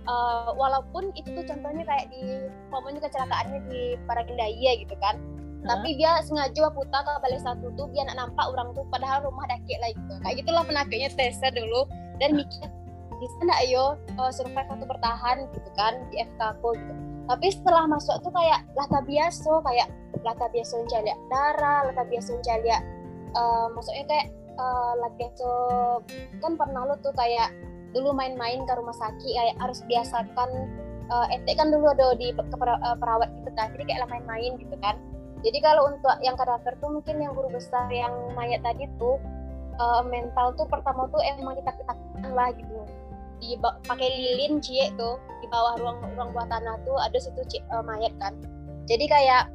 [0.10, 5.16] uh, walaupun itu tuh contohnya kayak di pokoknya kecelakaannya di Paragendaya gitu kan
[5.68, 9.44] tapi dia sengaja putar ke balik satu tuh biar nak nampak orang tuh padahal rumah
[9.52, 11.84] dakik lah gitu kayak gitulah penakutnya Tessa dulu
[12.24, 12.72] dan mikir
[13.20, 16.94] bisa nggak ayo uh, survive atau bertahan gitu kan di FK aku gitu.
[17.30, 19.88] Tapi setelah masuk tuh kayak lata biasa kayak
[20.24, 22.70] lata biasa mencari darah lata biasa mencari
[23.36, 25.50] uh, maksudnya kayak uh, lata biasa
[26.40, 27.52] kan pernah lo tuh kayak
[27.92, 30.50] dulu main-main ke rumah sakit kayak harus biasakan
[31.12, 32.56] uh, etek kan dulu ada di ke
[32.98, 33.68] perawat gitu kan.
[33.76, 34.96] Jadi kayak main-main gitu kan
[35.40, 39.16] jadi kalau untuk yang karakter tuh mungkin yang guru besar yang mayat tadi tuh
[39.80, 42.80] uh, mental tuh pertama tuh emang kita ketakutan lah gitu.
[43.40, 43.56] Di
[43.88, 47.80] pakai lilin cie tuh di bawah ruang ruang buah tanah tuh ada situ cie, uh,
[47.80, 48.36] mayat kan.
[48.84, 49.48] Jadi kayak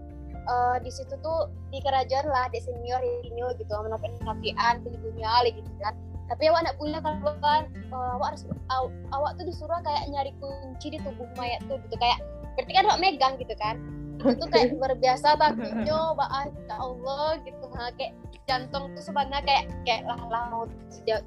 [0.48, 5.68] uh, di situ tuh di kerajaan lah di senior senior gitu menopin nafian punya gitu
[5.84, 5.92] kan.
[6.32, 10.32] Tapi awak nak punya kalau kan uh, awak harus aw, awak tuh disuruh kayak nyari
[10.40, 12.00] kunci di tubuh mayat tuh gitu.
[12.00, 12.24] Kayak
[12.56, 13.76] berarti kan awak megang gitu kan
[14.22, 17.64] itu kayak luar biasa takutnya baan ya Allah gitu.
[17.74, 18.12] Ha kayak
[18.44, 20.64] jantung tuh sebenarnya kayak kayak lah lah mau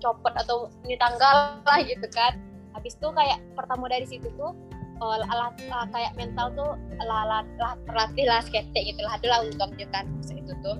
[0.02, 2.40] copot atau ini tanggal lah gitu kan.
[2.78, 4.54] Habis itu kayak pertama dari situ tuh
[5.02, 6.72] oh, lah, lah, kayak mental tuh
[7.02, 9.18] lah, lah, lah terlatih lah sketek gitu lah.
[9.18, 10.78] Adalah untungnya kan itu tuh.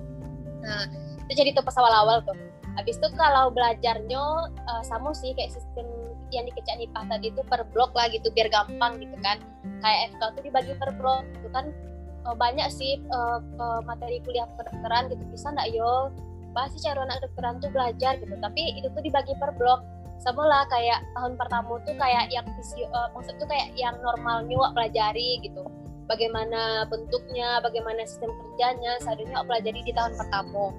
[0.62, 0.86] Nah
[1.28, 2.34] itu jadi tuh pas awal-awal tuh.
[2.78, 4.22] Habis itu kalau belajarnya
[4.54, 5.86] uh, sama sih kayak sistem
[6.30, 9.42] yang dikecak nipah tadi itu per blok lah gitu biar gampang gitu kan.
[9.82, 11.66] Kayak FK tuh dibagi per blok itu kan.
[11.68, 11.97] uh,
[12.36, 15.22] banyak sih uh, uh, materi kuliah kedokteran gitu.
[15.32, 16.12] Bisa nggak yo
[16.56, 18.34] pasti cara anak kedokteran tuh belajar gitu?
[18.36, 19.80] Tapi itu tuh dibagi per blok.
[20.18, 24.58] Sama lah kayak tahun pertama tuh kayak yang visio uh, maksud tuh kayak yang normalnya
[24.58, 25.62] wak pelajari gitu.
[26.10, 30.74] Bagaimana bentuknya bagaimana sistem kerjanya seharusnya pelajari di tahun pertama.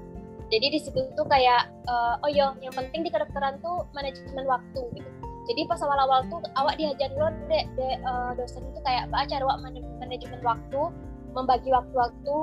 [0.49, 4.81] Jadi di situ tuh kayak uh, oh yo yang penting di kedokteran tuh manajemen waktu
[4.97, 5.09] gitu.
[5.49, 9.57] Jadi pas awal-awal tuh awak diajar dulu deh de, uh, dosen itu kayak baca awak
[9.97, 10.81] manajemen waktu
[11.43, 12.35] membagi waktu-waktu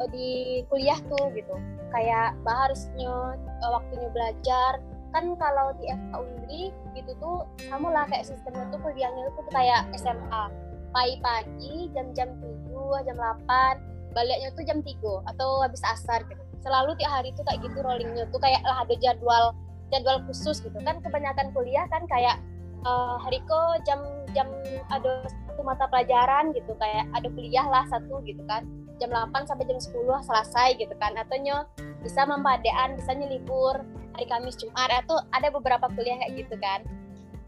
[0.00, 1.54] uh, di kuliah tuh gitu.
[1.90, 4.72] Kayak bah harusnya uh, waktunya belajar.
[5.10, 6.62] Kan kalau di FK Undri
[6.94, 10.44] gitu tuh sama lah kayak sistemnya tuh kuliahnya tuh kayak SMA
[10.90, 12.34] pagi-pagi jam-jam
[12.66, 16.42] 7 jam 8 baliknya tuh jam 3 atau habis asar gitu.
[16.62, 18.26] Selalu tiap hari tuh kayak gitu rollingnya.
[18.30, 19.54] Tuh kayak lah ada jadwal
[19.90, 20.78] jadwal khusus gitu.
[20.82, 22.38] Kan kebanyakan kuliah kan kayak
[22.86, 24.02] uh, hari ko jam
[24.34, 24.46] jam
[24.90, 25.26] ada
[25.60, 28.64] satu mata pelajaran gitu kayak ada kuliah lah satu gitu kan.
[28.96, 29.92] Jam 8 sampai jam 10
[30.24, 31.12] selesai gitu kan.
[31.20, 31.68] Atau nyo
[32.00, 33.76] bisa mempadean bisa libur
[34.16, 36.80] hari Kamis Jumat atau ada beberapa kuliah kayak gitu kan.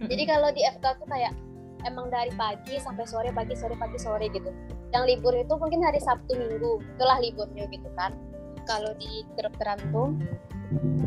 [0.05, 1.33] Jadi kalau di FK tuh kayak
[1.89, 4.53] emang dari pagi sampai sore pagi sore pagi sore gitu.
[4.93, 8.13] Yang libur itu mungkin hari Sabtu Minggu itulah liburnya gitu kan.
[8.69, 10.13] Kalau di kedokteran tuh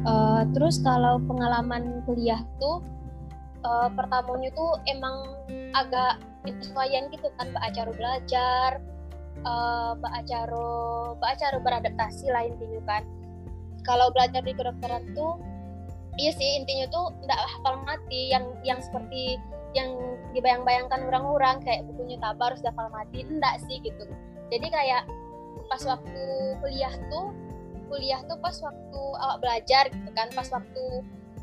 [0.09, 2.81] uh, terus kalau pengalaman kuliah tuh
[3.65, 5.33] uh, pertamanya tuh emang
[5.73, 8.69] agak penyesuaian gitu kan mbak acara belajar
[9.43, 10.67] uh, mbak acara
[11.17, 13.03] mbak acara beradaptasi lah intinya kan.
[13.85, 15.37] Kalau belajar di kedokteran tuh
[16.15, 19.37] iya sih intinya tuh nggak hafal mati yang yang seperti
[19.75, 19.91] yang
[20.31, 24.07] dibayang-bayangkan orang-orang kayak bukunya tabar harus hafal mati enggak sih gitu.
[24.49, 25.03] Jadi kayak
[25.67, 26.23] pas waktu
[26.61, 27.33] kuliah tuh
[27.89, 30.83] kuliah tuh pas waktu awak belajar gitu kan pas waktu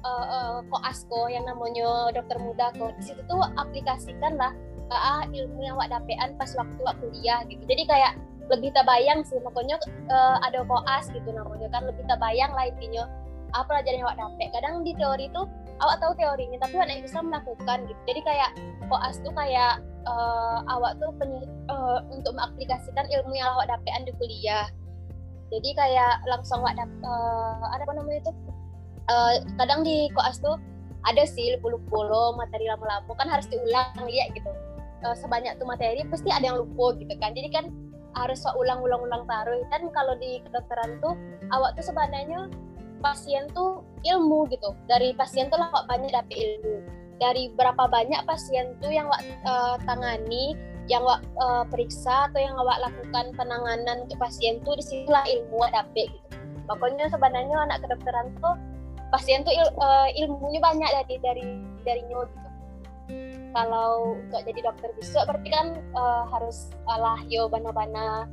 [0.04, 4.52] uh, uh, koasko yang namanya dokter muda kok di situ tuh aplikasikan lah
[4.90, 7.62] uh, ilmu yang awak dapetan pas waktu awak kuliah gitu.
[7.64, 8.12] Jadi kayak
[8.50, 9.78] lebih terbayang sih makanya
[10.10, 13.06] uh, ada koas gitu namanya kan lebih terbayang lah intinya
[13.52, 14.48] apa pelajaran yang awak dapet.
[14.52, 15.46] Kadang di teori tuh
[15.80, 18.00] awak tahu teorinya tapi awak bisa melakukan gitu.
[18.08, 18.50] Jadi kayak
[18.90, 24.12] koas tuh kayak uh, awak tuh penye, uh, untuk mengaplikasikan ilmu yang awak dapetan di
[24.18, 24.66] kuliah.
[25.52, 28.32] Jadi kayak langsung awak dapet uh, ada apa namanya itu
[29.10, 30.58] uh, kadang di koas tuh
[31.02, 34.50] ada sih lupa-lupa materi lama-lama kan harus diulang lihat gitu.
[35.02, 37.34] Uh, sebanyak tuh materi pasti ada yang lupa gitu kan.
[37.34, 37.66] Jadi kan
[38.12, 41.16] harus ulang-ulang-ulang taruh dan kalau di kedokteran tuh
[41.50, 42.46] awak tuh sebenarnya
[43.02, 44.76] pasien tuh ilmu gitu.
[44.86, 46.86] Dari pasien tuh lah banyak dapet ilmu.
[47.18, 50.54] Dari berapa banyak pasien tuh yang wak uh, tangani
[50.90, 55.54] yang wak uh, periksa atau yang wak lakukan penanganan untuk pasien tuh di sinilah ilmu
[55.58, 56.26] wak dapet gitu.
[56.70, 58.54] Pokoknya sebenarnya anak kedokteran tuh
[59.12, 61.44] pasien tuh il, uh, ilmunya banyak dari dari
[61.84, 62.26] dari gitu.
[63.52, 68.24] Kalau untuk jadi dokter bisa berarti kan uh, harus uh, lah yo bana-bana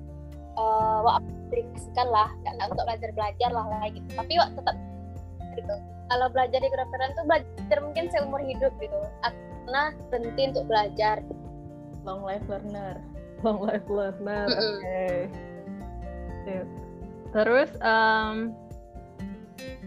[0.55, 2.31] uh, aplikasikan lah.
[2.47, 4.07] Karena untuk belajar belajar lah lah gitu.
[4.15, 4.75] Tapi wak tetap
[5.59, 5.75] gitu.
[6.09, 8.97] Kalau belajar di kedokteran tuh belajar mungkin seumur hidup gitu.
[9.21, 11.19] Karena berhenti untuk belajar.
[12.07, 13.03] Long life learner.
[13.43, 14.71] Long life learner mm -hmm.
[14.75, 14.83] oke
[16.43, 16.63] okay.
[17.31, 18.51] terus um,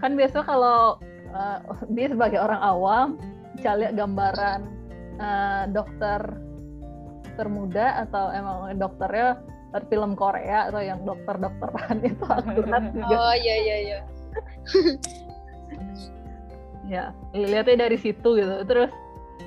[0.02, 0.98] kan biasa kalau
[1.30, 1.58] uh,
[1.94, 3.08] dia sebagai orang awam
[3.62, 4.60] cari gambaran
[5.22, 6.20] uh, dokter
[7.32, 9.40] dokter muda atau emang dokternya
[9.72, 13.16] dari film Korea atau yang dokter-dokteran itu akurat juga.
[13.16, 13.98] Oh iya iya iya.
[16.84, 18.54] ya, lihatnya dari situ gitu.
[18.68, 18.92] Terus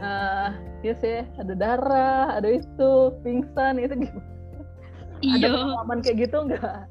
[0.01, 0.49] uh,
[0.81, 4.33] ya sih ada darah, ada itu, pingsan itu gimana?
[5.21, 5.45] Iya.
[5.45, 6.89] Ada pengalaman kayak gitu enggak?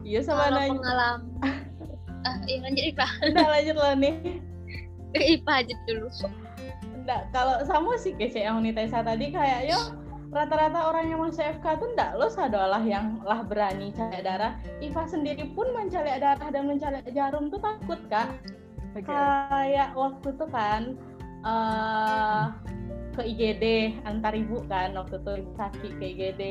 [0.00, 0.80] Iya sama nanya.
[0.80, 1.65] Pengalaman.
[2.26, 3.06] Ah, iya lanjut Ipa.
[3.30, 4.14] Udah lanjut lah nih.
[5.14, 6.10] Ipa aja dulu
[7.06, 9.78] enggak kalau sama sih kayak yang Unitesa tadi kayak yo
[10.34, 15.06] rata-rata orang yang masuk FK tuh enggak lo adalah yang lah berani cari darah Iva
[15.06, 18.34] sendiri pun mencari darah dan mencari jarum tuh takut kak
[18.98, 19.06] okay.
[19.06, 20.98] kayak waktu tuh kan
[21.46, 22.50] uh,
[23.14, 26.42] ke IGD antar ibu kan waktu itu sakit ke IGD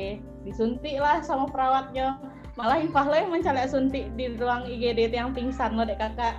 [0.48, 2.16] disuntik lah sama perawatnya
[2.56, 6.34] malah Iva lo yang mencari suntik di ruang IGD yang pingsan lo dek kakak.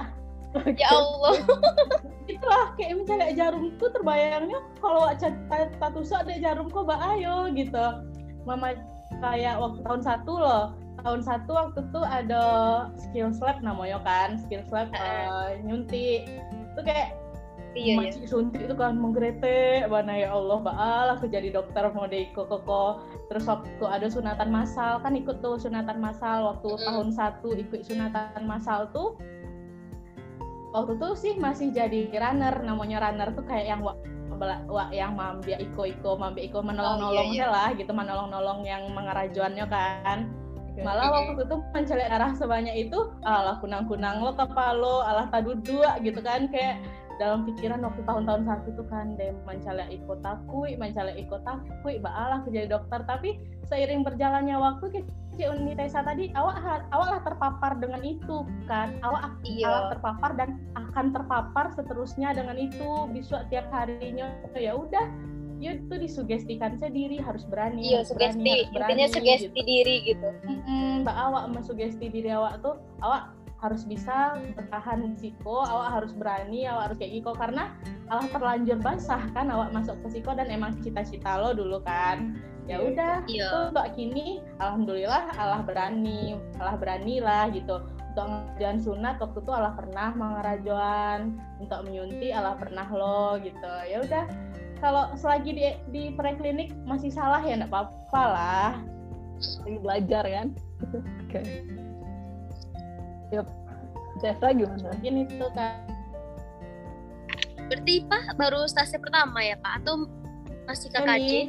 [0.73, 1.37] Ya Allah.
[2.33, 7.85] Itulah kayak mencari jarum tuh terbayangnya kalau status ada jarum kok mbak ayo gitu.
[8.43, 8.73] Mama
[9.21, 10.65] kayak waktu tahun satu loh.
[11.05, 12.43] Tahun satu waktu tuh ada
[12.97, 16.25] skill lab namanya kan skill lab uh, nyuntik.
[16.73, 17.13] Itu kayak
[17.75, 18.27] iya, iya.
[18.27, 23.49] suntik itu kan menggerete mana ya Allah Allah aku jadi dokter mau deh koko terus
[23.49, 26.83] waktu ada sunatan masal kan ikut tuh sunatan masal waktu mm.
[26.85, 29.19] tahun satu ikut sunatan masal tuh
[30.71, 33.97] waktu itu sih masih jadi runner namanya runner tuh kayak yang wak,
[34.69, 37.47] wak yang mambia iko iko mambia iko menolong nolong oh, iya, iya.
[37.49, 40.29] lah gitu menolong nolong yang mengarajuannya kan
[40.85, 45.97] malah waktu itu mencari arah sebanyak itu alah kunang kunang lo kepalo alah tadu dua
[46.05, 46.77] gitu kan kayak
[47.17, 52.45] dalam pikiran waktu tahun-tahun satu itu kan deh mencala ikut takui mencala ikut takui baalah
[52.45, 55.05] jadi dokter tapi seiring berjalannya waktu
[55.37, 56.57] Cik Uni Tesa tadi awak
[56.89, 59.69] awak lah terpapar dengan itu kan awak Iya.
[59.69, 65.05] awak terpapar dan akan terpapar seterusnya dengan itu bisa tiap harinya ya udah
[65.57, 68.49] ya itu disugestikan sendiri harus berani Iya, harus berani, sugesti.
[68.49, 69.61] harus berani, Intinya sugesti gitu.
[69.61, 70.29] diri gitu.
[70.45, 76.69] Mm-mm, Mbak awak mensugesti diri awak tuh awak harus bisa bertahan psiko, awak harus berani,
[76.69, 77.73] awak harus kayak gitu karena
[78.07, 82.37] Allah terlanjur basah kan awak masuk ke psiko dan emang cita-cita lo dulu kan.
[82.67, 83.47] Ya udah, Iya.
[83.47, 87.79] tuh untuk kini alhamdulillah Allah berani, Allah berani lah gitu.
[88.13, 93.73] Untuk ngajuan sunat waktu itu Allah pernah mengerajuan, untuk menyuntik Allah pernah lo gitu.
[93.87, 94.23] Ya udah,
[94.83, 98.71] kalau selagi di di preklinik masih salah ya enggak apa-apa lah.
[99.37, 100.47] lagi belajar kan
[101.29, 101.41] oke
[103.33, 103.47] Yap.
[104.17, 104.89] Tessa gimana?
[104.97, 105.85] Mungkin itu kan
[107.67, 110.07] Berarti Pak baru stasi pertama ya Pak atau
[110.65, 111.19] masih KKJ?
[111.19, 111.41] Ini,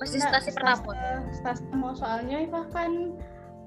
[0.00, 0.92] Masih nah, stasi pertama.
[1.30, 3.14] Stasi mau soalnya itu kan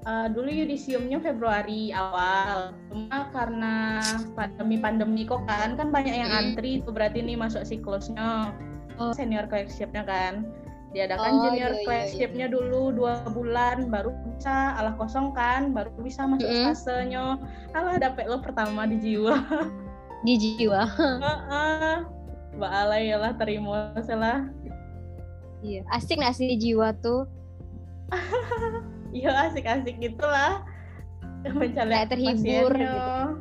[0.04, 2.74] uh, dulu yudisiumnya Februari awal.
[2.90, 4.02] Cuma karena
[4.34, 6.40] pandemi-pandemi kok kan kan banyak yang Hmm.
[6.52, 8.52] antri itu berarti nih masuk siklusnya.
[8.98, 9.14] Oh.
[9.14, 10.46] Senior clerkship-nya kan.
[10.94, 15.90] Diadakan Oh, junior iya, iya, clerkship-nya dulu dua bulan baru bisa alah kosong kan baru
[15.98, 16.70] bisa masuk Mm-mm.
[16.70, 17.42] stasenya.
[17.74, 19.34] Alah dapet lo pertama di jiwa.
[20.22, 20.86] Di jiwa.
[21.26, 21.96] Heeh.
[22.54, 24.46] Mbak Alay ya lah terima salah.
[25.66, 25.82] Iya.
[25.90, 27.26] Asik nggak sih jiwa tuh?
[29.14, 30.66] Iya asik-asik gitulah
[31.46, 33.38] mencari terhibur pasiennya.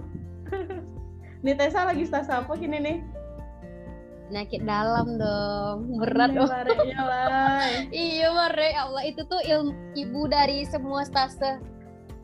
[1.43, 2.97] nih Tessa lagi stasa apa gini nih?
[4.31, 5.77] Penyakit dalam dong.
[5.99, 6.49] Berat Ini dong.
[7.93, 8.69] Iya, Mare.
[8.71, 11.59] Ya Allah, itu tuh ilmu ibu dari semua stase.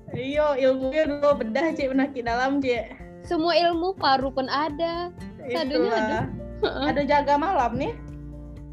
[0.09, 2.97] Iyo ilmunya dulu bedah cek penyakit dalam cek.
[3.21, 5.13] Semua ilmu paru pun ada.
[5.53, 6.25] Sadunya Itulah.
[6.91, 7.93] Ada jaga malam nih.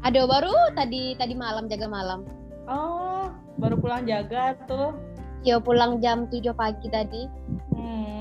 [0.03, 2.27] Ada baru tadi tadi malam jaga malam.
[2.67, 4.93] Oh baru pulang jaga tuh.
[5.45, 7.29] Ya pulang jam 7 pagi tadi.
[7.71, 8.16] Hmm.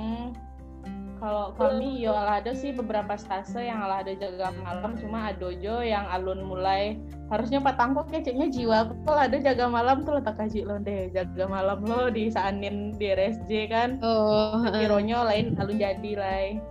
[1.26, 4.94] Kalau kami yo lah ada sih beberapa stase yang lah ada jaga malam.
[4.94, 7.02] Cuma adojo yang alun mulai
[7.34, 11.10] harusnya Pak Tangko keceknya jiwa kalau ada jaga malam tuh letak kaji lo deh.
[11.10, 13.98] Jaga malam lo di Saanin di RSJ kan.
[14.06, 16.62] Oh, Kironyo lain alun jadi lah